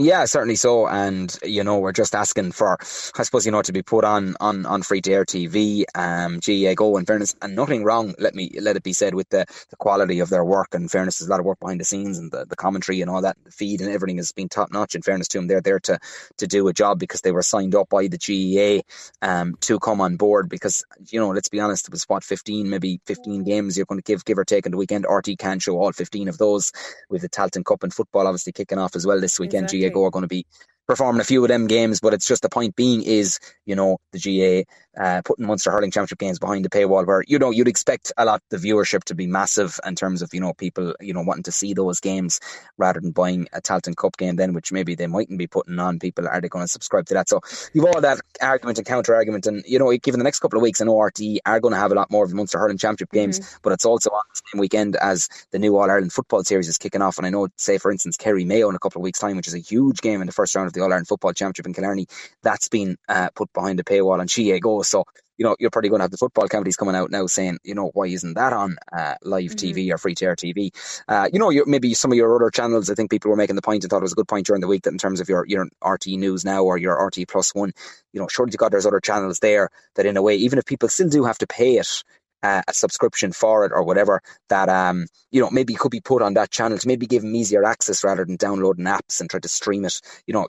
Yeah, 0.00 0.26
certainly 0.26 0.54
so. 0.54 0.86
And, 0.86 1.36
you 1.42 1.64
know, 1.64 1.80
we're 1.80 1.90
just 1.90 2.14
asking 2.14 2.52
for, 2.52 2.78
I 2.80 3.22
suppose, 3.24 3.44
you 3.44 3.50
know, 3.50 3.62
to 3.62 3.72
be 3.72 3.82
put 3.82 4.04
on, 4.04 4.36
on, 4.38 4.64
on 4.64 4.82
free 4.82 5.00
to 5.00 5.12
air 5.12 5.24
TV, 5.24 5.82
um, 5.92 6.38
GAA 6.38 6.74
Go, 6.74 6.96
in 6.98 7.04
fairness, 7.04 7.34
and 7.42 7.56
nothing 7.56 7.82
wrong, 7.82 8.14
let 8.16 8.32
me, 8.32 8.48
let 8.60 8.76
it 8.76 8.84
be 8.84 8.92
said, 8.92 9.16
with 9.16 9.28
the, 9.30 9.44
the 9.70 9.76
quality 9.76 10.20
of 10.20 10.30
their 10.30 10.44
work. 10.44 10.72
and 10.72 10.88
fairness, 10.88 11.18
there's 11.18 11.26
a 11.26 11.30
lot 11.32 11.40
of 11.40 11.46
work 11.46 11.58
behind 11.58 11.80
the 11.80 11.84
scenes 11.84 12.16
and 12.16 12.30
the, 12.30 12.44
the 12.44 12.54
commentary 12.54 13.00
and 13.00 13.10
all 13.10 13.22
that, 13.22 13.36
the 13.42 13.50
feed 13.50 13.80
and 13.80 13.90
everything 13.90 14.18
has 14.18 14.30
been 14.30 14.48
top 14.48 14.70
notch. 14.70 14.94
In 14.94 15.02
fairness 15.02 15.26
to 15.28 15.38
them, 15.38 15.48
they're 15.48 15.60
there 15.60 15.80
to, 15.80 15.98
to 16.36 16.46
do 16.46 16.68
a 16.68 16.72
job 16.72 17.00
because 17.00 17.22
they 17.22 17.32
were 17.32 17.42
signed 17.42 17.74
up 17.74 17.88
by 17.88 18.06
the 18.06 18.18
GAA, 18.18 18.82
um, 19.26 19.56
to 19.62 19.80
come 19.80 20.00
on 20.00 20.16
board 20.16 20.48
because, 20.48 20.84
you 21.08 21.18
know, 21.18 21.30
let's 21.30 21.48
be 21.48 21.58
honest, 21.58 21.88
it 21.88 21.90
was 21.90 22.04
what, 22.04 22.22
15, 22.22 22.70
maybe 22.70 23.00
15 23.06 23.42
games 23.42 23.76
you're 23.76 23.84
going 23.86 24.00
to 24.00 24.04
give, 24.04 24.24
give 24.24 24.38
or 24.38 24.44
take 24.44 24.64
in 24.64 24.70
the 24.70 24.78
weekend. 24.78 25.06
RTE 25.06 25.38
can 25.38 25.58
show 25.58 25.76
all 25.76 25.90
15 25.90 26.28
of 26.28 26.38
those 26.38 26.70
with 27.10 27.22
the 27.22 27.28
Tailteann 27.28 27.64
Cup 27.64 27.82
and 27.82 27.92
football 27.92 28.28
obviously 28.28 28.52
kicking 28.52 28.78
off 28.78 28.94
as 28.94 29.04
well 29.04 29.20
this 29.20 29.40
weekend. 29.40 29.64
Exactly. 29.64 29.87
Go 29.90 30.04
are 30.04 30.10
going 30.10 30.22
to 30.24 30.28
be 30.28 30.46
performing 30.88 31.20
a 31.20 31.24
few 31.24 31.44
of 31.44 31.48
them 31.48 31.66
games, 31.66 32.00
but 32.00 32.14
it's 32.14 32.26
just 32.26 32.42
the 32.42 32.48
point 32.48 32.74
being 32.74 33.02
is, 33.02 33.38
you 33.66 33.76
know, 33.76 33.98
the 34.12 34.18
GAA 34.18 35.00
uh, 35.00 35.22
putting 35.24 35.46
Munster 35.46 35.70
Hurling 35.70 35.90
Championship 35.90 36.18
games 36.18 36.38
behind 36.38 36.64
the 36.64 36.70
paywall 36.70 37.06
where, 37.06 37.22
you 37.28 37.38
know, 37.38 37.50
you'd 37.50 37.68
expect 37.68 38.10
a 38.16 38.24
lot 38.24 38.42
the 38.50 38.56
viewership 38.56 39.04
to 39.04 39.14
be 39.14 39.26
massive 39.26 39.78
in 39.86 39.94
terms 39.94 40.22
of, 40.22 40.32
you 40.32 40.40
know, 40.40 40.54
people, 40.54 40.94
you 41.00 41.12
know, 41.12 41.20
wanting 41.20 41.44
to 41.44 41.52
see 41.52 41.74
those 41.74 42.00
games 42.00 42.40
rather 42.78 43.00
than 43.00 43.12
buying 43.12 43.46
a 43.52 43.60
Tailteann 43.60 43.96
Cup 43.96 44.16
game 44.16 44.36
then, 44.36 44.54
which 44.54 44.72
maybe 44.72 44.94
they 44.94 45.06
mightn't 45.06 45.38
be 45.38 45.46
putting 45.46 45.78
on. 45.78 45.98
People, 45.98 46.26
are 46.26 46.40
they 46.40 46.48
going 46.48 46.64
to 46.64 46.68
subscribe 46.68 47.06
to 47.06 47.14
that? 47.14 47.28
So 47.28 47.42
you've 47.74 47.84
all 47.84 48.00
that 48.00 48.20
argument 48.40 48.78
and 48.78 48.86
counter 48.86 49.14
argument. 49.14 49.46
And, 49.46 49.62
you 49.66 49.78
know, 49.78 49.94
given 49.98 50.18
the 50.18 50.24
next 50.24 50.40
couple 50.40 50.58
of 50.58 50.62
weeks, 50.62 50.80
I 50.80 50.86
know 50.86 50.94
RTE 50.94 51.38
are 51.44 51.60
going 51.60 51.74
to 51.74 51.78
have 51.78 51.92
a 51.92 51.96
lot 51.96 52.10
more 52.10 52.24
of 52.24 52.30
the 52.30 52.36
Munster 52.36 52.58
Hurling 52.58 52.78
Championship 52.78 53.12
games, 53.12 53.58
but 53.62 53.74
it's 53.74 53.84
also 53.84 54.08
on 54.10 54.22
the 54.34 54.40
same 54.50 54.58
weekend 54.58 54.96
as 54.96 55.28
the 55.50 55.58
new 55.58 55.76
All 55.76 55.90
Ireland 55.90 56.14
football 56.14 56.42
series 56.44 56.66
is 56.66 56.78
kicking 56.78 57.02
off. 57.02 57.18
And 57.18 57.26
I 57.26 57.30
know, 57.30 57.48
say, 57.56 57.76
for 57.76 57.92
instance, 57.92 58.16
Kerry 58.16 58.46
Mayo 58.46 58.70
in 58.70 58.74
a 58.74 58.78
couple 58.78 59.00
of 59.00 59.04
weeks' 59.04 59.18
time, 59.18 59.36
which 59.36 59.48
is 59.48 59.54
a 59.54 59.58
huge 59.58 60.00
game 60.00 60.22
in 60.22 60.26
the 60.26 60.32
first 60.32 60.54
round 60.54 60.66
of 60.66 60.72
the 60.72 60.77
All 60.80 60.92
Ireland 60.92 61.08
football 61.08 61.32
championship 61.32 61.66
in 61.66 61.74
Killarney, 61.74 62.06
that's 62.42 62.68
been 62.68 62.96
uh, 63.08 63.30
put 63.34 63.52
behind 63.52 63.78
the 63.78 63.84
paywall 63.84 64.20
and 64.20 64.30
she 64.30 64.58
goes. 64.60 64.88
So, 64.88 65.04
you 65.36 65.44
know, 65.44 65.54
you're 65.60 65.70
probably 65.70 65.88
going 65.90 66.00
to 66.00 66.04
have 66.04 66.10
the 66.10 66.16
football 66.16 66.48
companies 66.48 66.76
coming 66.76 66.96
out 66.96 67.10
now 67.10 67.26
saying, 67.26 67.58
you 67.62 67.74
know, 67.74 67.90
why 67.94 68.06
isn't 68.06 68.34
that 68.34 68.52
on 68.52 68.76
uh, 68.92 69.14
live 69.22 69.52
TV 69.54 69.90
or 69.92 69.98
free 69.98 70.14
to 70.16 70.24
air 70.26 70.36
TV? 70.36 70.70
Uh, 71.06 71.28
you 71.32 71.38
know, 71.38 71.52
maybe 71.66 71.94
some 71.94 72.10
of 72.10 72.18
your 72.18 72.34
other 72.34 72.50
channels, 72.50 72.90
I 72.90 72.94
think 72.94 73.10
people 73.10 73.30
were 73.30 73.36
making 73.36 73.56
the 73.56 73.62
point 73.62 73.84
and 73.84 73.90
thought 73.90 73.98
it 73.98 74.02
was 74.02 74.12
a 74.12 74.16
good 74.16 74.28
point 74.28 74.46
during 74.46 74.60
the 74.60 74.66
week 74.66 74.82
that 74.82 74.92
in 74.92 74.98
terms 74.98 75.20
of 75.20 75.28
your, 75.28 75.44
your 75.46 75.68
RTE 75.82 76.18
News 76.18 76.44
now 76.44 76.64
or 76.64 76.76
your 76.76 76.96
RTE 76.96 77.28
Plus 77.28 77.54
One, 77.54 77.72
you 78.12 78.20
know, 78.20 78.26
surely 78.28 78.50
to 78.50 78.58
God 78.58 78.72
there's 78.72 78.86
other 78.86 79.00
channels 79.00 79.38
there 79.38 79.70
that 79.94 80.06
in 80.06 80.16
a 80.16 80.22
way, 80.22 80.36
even 80.36 80.58
if 80.58 80.64
people 80.64 80.88
still 80.88 81.08
do 81.08 81.24
have 81.24 81.38
to 81.38 81.46
pay 81.46 81.76
it, 81.76 82.02
uh, 82.42 82.62
a 82.68 82.72
subscription 82.72 83.32
for 83.32 83.64
it 83.64 83.72
or 83.72 83.82
whatever 83.82 84.22
that 84.48 84.68
um 84.68 85.06
you 85.30 85.40
know 85.40 85.50
maybe 85.50 85.74
could 85.74 85.90
be 85.90 86.00
put 86.00 86.22
on 86.22 86.34
that 86.34 86.50
channel 86.50 86.78
to 86.78 86.86
maybe 86.86 87.06
give 87.06 87.22
them 87.22 87.34
easier 87.34 87.64
access 87.64 88.04
rather 88.04 88.24
than 88.24 88.36
downloading 88.36 88.84
apps 88.84 89.20
and 89.20 89.28
try 89.28 89.40
to 89.40 89.48
stream 89.48 89.84
it 89.84 90.00
you 90.26 90.34
know 90.34 90.46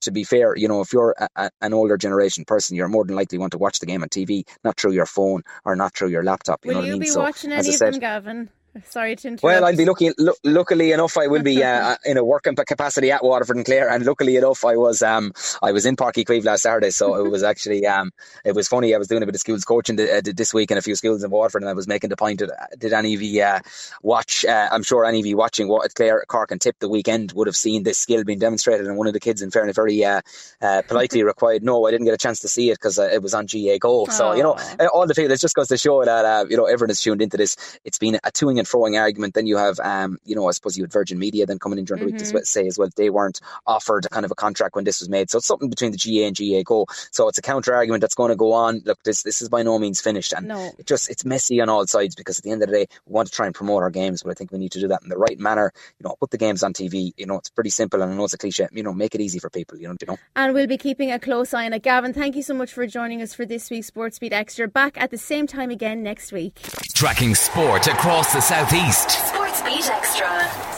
to 0.00 0.10
be 0.10 0.24
fair 0.24 0.56
you 0.56 0.68
know 0.68 0.80
if 0.80 0.92
you're 0.92 1.14
a, 1.18 1.28
a, 1.36 1.50
an 1.60 1.72
older 1.72 1.96
generation 1.96 2.44
person 2.44 2.76
you're 2.76 2.88
more 2.88 3.04
than 3.04 3.16
likely 3.16 3.38
want 3.38 3.52
to 3.52 3.58
watch 3.58 3.78
the 3.78 3.86
game 3.86 4.02
on 4.02 4.08
TV 4.08 4.44
not 4.64 4.78
through 4.78 4.92
your 4.92 5.06
phone 5.06 5.42
or 5.64 5.76
not 5.76 5.94
through 5.94 6.08
your 6.08 6.24
laptop 6.24 6.64
you 6.64 6.70
Will 6.70 6.76
know 6.76 6.80
you 6.82 6.92
what 6.92 6.96
I 6.96 6.98
mean 6.98 7.00
be 7.00 7.06
so 7.06 7.20
watching 7.20 7.52
any 7.52 7.68
of 7.68 7.74
said 7.74 7.94
them, 7.94 8.00
Gavin? 8.00 8.50
Sorry 8.86 9.16
to 9.16 9.28
interrupt. 9.28 9.42
well, 9.42 9.64
I'll 9.64 9.76
be 9.76 9.84
lucky. 9.84 10.10
Lu- 10.18 10.34
luckily 10.44 10.92
enough, 10.92 11.16
I 11.16 11.26
will 11.26 11.42
be 11.42 11.62
uh, 11.62 11.96
in 12.04 12.16
a 12.16 12.24
working 12.24 12.54
capacity 12.54 13.10
at 13.10 13.24
Waterford 13.24 13.56
and 13.56 13.64
Clare, 13.64 13.88
and 13.90 14.04
luckily 14.04 14.36
enough, 14.36 14.64
I 14.64 14.76
was 14.76 15.02
um 15.02 15.32
I 15.62 15.72
was 15.72 15.86
in 15.86 15.96
Páirc 15.96 16.14
Uí 16.14 16.24
Chaoimh 16.24 16.44
last 16.44 16.62
Saturday, 16.62 16.90
so 16.90 17.14
it 17.16 17.30
was 17.30 17.42
actually 17.42 17.86
um 17.86 18.12
it 18.44 18.54
was 18.54 18.68
funny. 18.68 18.94
I 18.94 18.98
was 18.98 19.08
doing 19.08 19.22
a 19.22 19.26
bit 19.26 19.34
of 19.34 19.40
schools 19.40 19.64
coaching 19.64 19.98
uh, 20.00 20.20
this 20.24 20.52
week 20.54 20.70
in 20.70 20.78
a 20.78 20.82
few 20.82 20.94
schools 20.94 21.24
in 21.24 21.30
Waterford, 21.30 21.62
and 21.62 21.68
I 21.68 21.74
was 21.74 21.88
making 21.88 22.10
the 22.10 22.16
point 22.16 22.40
that 22.40 22.50
uh, 22.50 22.66
did 22.78 22.92
any 22.92 23.14
of 23.14 23.22
you 23.22 23.42
uh, 23.42 23.60
watch? 24.02 24.44
Uh, 24.44 24.68
I'm 24.70 24.82
sure 24.82 25.04
any 25.04 25.20
of 25.20 25.26
you 25.26 25.36
watching 25.36 25.68
what 25.68 25.94
Clare, 25.94 26.24
Cork, 26.28 26.50
and 26.50 26.60
Tip 26.60 26.76
the 26.78 26.88
weekend 26.88 27.32
would 27.32 27.46
have 27.46 27.56
seen 27.56 27.82
this 27.82 27.98
skill 27.98 28.24
being 28.24 28.38
demonstrated, 28.38 28.86
and 28.86 28.96
one 28.96 29.06
of 29.06 29.12
the 29.12 29.20
kids, 29.20 29.42
in 29.42 29.50
fairness, 29.50 29.76
very 29.76 30.04
uh, 30.04 30.20
uh, 30.60 30.82
politely 30.86 31.22
required, 31.22 31.62
"No, 31.62 31.86
I 31.86 31.90
didn't 31.90 32.04
get 32.04 32.14
a 32.14 32.18
chance 32.18 32.40
to 32.40 32.48
see 32.48 32.70
it 32.70 32.74
because 32.74 32.98
uh, 32.98 33.08
it 33.12 33.22
was 33.22 33.34
on 33.34 33.46
GAA 33.46 33.78
Go." 33.80 34.06
So 34.06 34.32
you 34.34 34.42
know, 34.42 34.52
uh, 34.78 34.86
all 34.92 35.06
the 35.06 35.14
things. 35.14 35.30
It 35.30 35.40
just 35.40 35.54
goes 35.54 35.68
to 35.68 35.78
show 35.78 36.04
that 36.04 36.24
uh, 36.24 36.44
you 36.48 36.56
know 36.56 36.66
everyone 36.66 36.90
is 36.90 37.00
tuned 37.00 37.22
into 37.22 37.36
this. 37.36 37.56
It's 37.84 37.98
been 37.98 38.16
a 38.16 38.30
toing 38.30 38.58
and 38.58 38.67
froing 38.68 39.00
argument. 39.00 39.34
Then 39.34 39.46
you 39.46 39.56
have, 39.56 39.80
um, 39.80 40.18
you 40.24 40.36
know, 40.36 40.48
I 40.48 40.52
suppose 40.52 40.76
you 40.76 40.84
had 40.84 40.92
Virgin 40.92 41.18
Media 41.18 41.46
then 41.46 41.58
coming 41.58 41.78
in 41.78 41.84
during 41.84 42.00
the 42.00 42.06
week 42.06 42.18
to 42.18 42.24
Mm-hmm. 42.24 42.38
say 42.44 42.66
as 42.66 42.78
well 42.78 42.88
they 42.96 43.10
weren't 43.10 43.40
offered 43.66 44.06
kind 44.10 44.24
of 44.24 44.30
a 44.30 44.34
contract 44.34 44.74
when 44.74 44.84
this 44.84 45.00
was 45.00 45.08
made. 45.08 45.30
So 45.30 45.38
it's 45.38 45.46
something 45.46 45.70
between 45.70 45.92
the 45.92 45.98
GAA 45.98 46.26
and 46.26 46.36
GAA 46.36 46.62
Go. 46.64 46.86
So 47.10 47.28
it's 47.28 47.38
a 47.38 47.42
counter 47.42 47.74
argument 47.74 48.00
that's 48.02 48.14
going 48.14 48.30
to 48.30 48.36
go 48.36 48.52
on. 48.52 48.82
Look, 48.84 49.02
this 49.02 49.22
this 49.22 49.40
is 49.40 49.48
by 49.48 49.62
no 49.62 49.78
means 49.78 50.00
finished, 50.00 50.32
and 50.32 50.48
No. 50.48 50.70
it 50.78 50.86
just 50.86 51.08
it's 51.10 51.24
messy 51.24 51.60
on 51.60 51.68
all 51.68 51.86
sides 51.86 52.14
because 52.14 52.38
at 52.38 52.44
the 52.44 52.50
end 52.50 52.62
of 52.62 52.68
the 52.68 52.74
day 52.74 52.86
we 53.06 53.12
want 53.12 53.28
to 53.28 53.34
try 53.34 53.46
and 53.46 53.54
promote 53.54 53.82
our 53.82 53.90
games, 53.90 54.22
but 54.22 54.30
I 54.30 54.34
think 54.34 54.52
we 54.52 54.58
need 54.58 54.72
to 54.72 54.80
do 54.80 54.88
that 54.88 55.02
in 55.02 55.08
the 55.08 55.16
right 55.18 55.38
manner. 55.38 55.72
You 55.98 56.04
know, 56.08 56.16
put 56.20 56.30
the 56.30 56.38
games 56.38 56.62
on 56.62 56.72
TV. 56.72 57.12
You 57.16 57.26
know, 57.26 57.36
it's 57.38 57.50
pretty 57.50 57.70
simple, 57.70 58.02
and 58.02 58.12
I 58.12 58.14
know 58.16 58.24
it's 58.24 58.34
a 58.34 58.38
cliche. 58.38 58.68
You 58.72 58.82
know, 58.82 58.92
make 58.92 59.14
it 59.14 59.20
easy 59.20 59.38
for 59.38 59.48
people. 59.50 59.78
You 59.78 59.88
know, 59.88 59.96
you 60.00 60.06
know. 60.06 60.16
And 60.36 60.52
we'll 60.54 60.66
be 60.66 60.76
keeping 60.78 61.10
a 61.12 61.18
close 61.18 61.54
eye 61.54 61.66
on 61.66 61.72
it. 61.72 61.82
Gavin, 61.82 62.12
thank 62.12 62.36
you 62.36 62.42
so 62.42 62.54
much 62.54 62.72
for 62.72 62.86
joining 62.86 63.22
us 63.22 63.32
for 63.34 63.46
this 63.46 63.70
week's 63.70 63.90
SportsBeat 63.90 64.32
Xtra. 64.32 64.72
Back 64.72 65.00
at 65.00 65.10
the 65.10 65.18
same 65.18 65.46
time 65.46 65.70
again 65.70 66.02
next 66.02 66.32
week. 66.32 66.60
Tracking 66.94 67.34
sport 67.34 67.86
across 67.86 68.32
the 68.32 68.40
southeast. 68.48 69.10
SportsBeat 69.28 69.90
Xtra. 70.00 70.77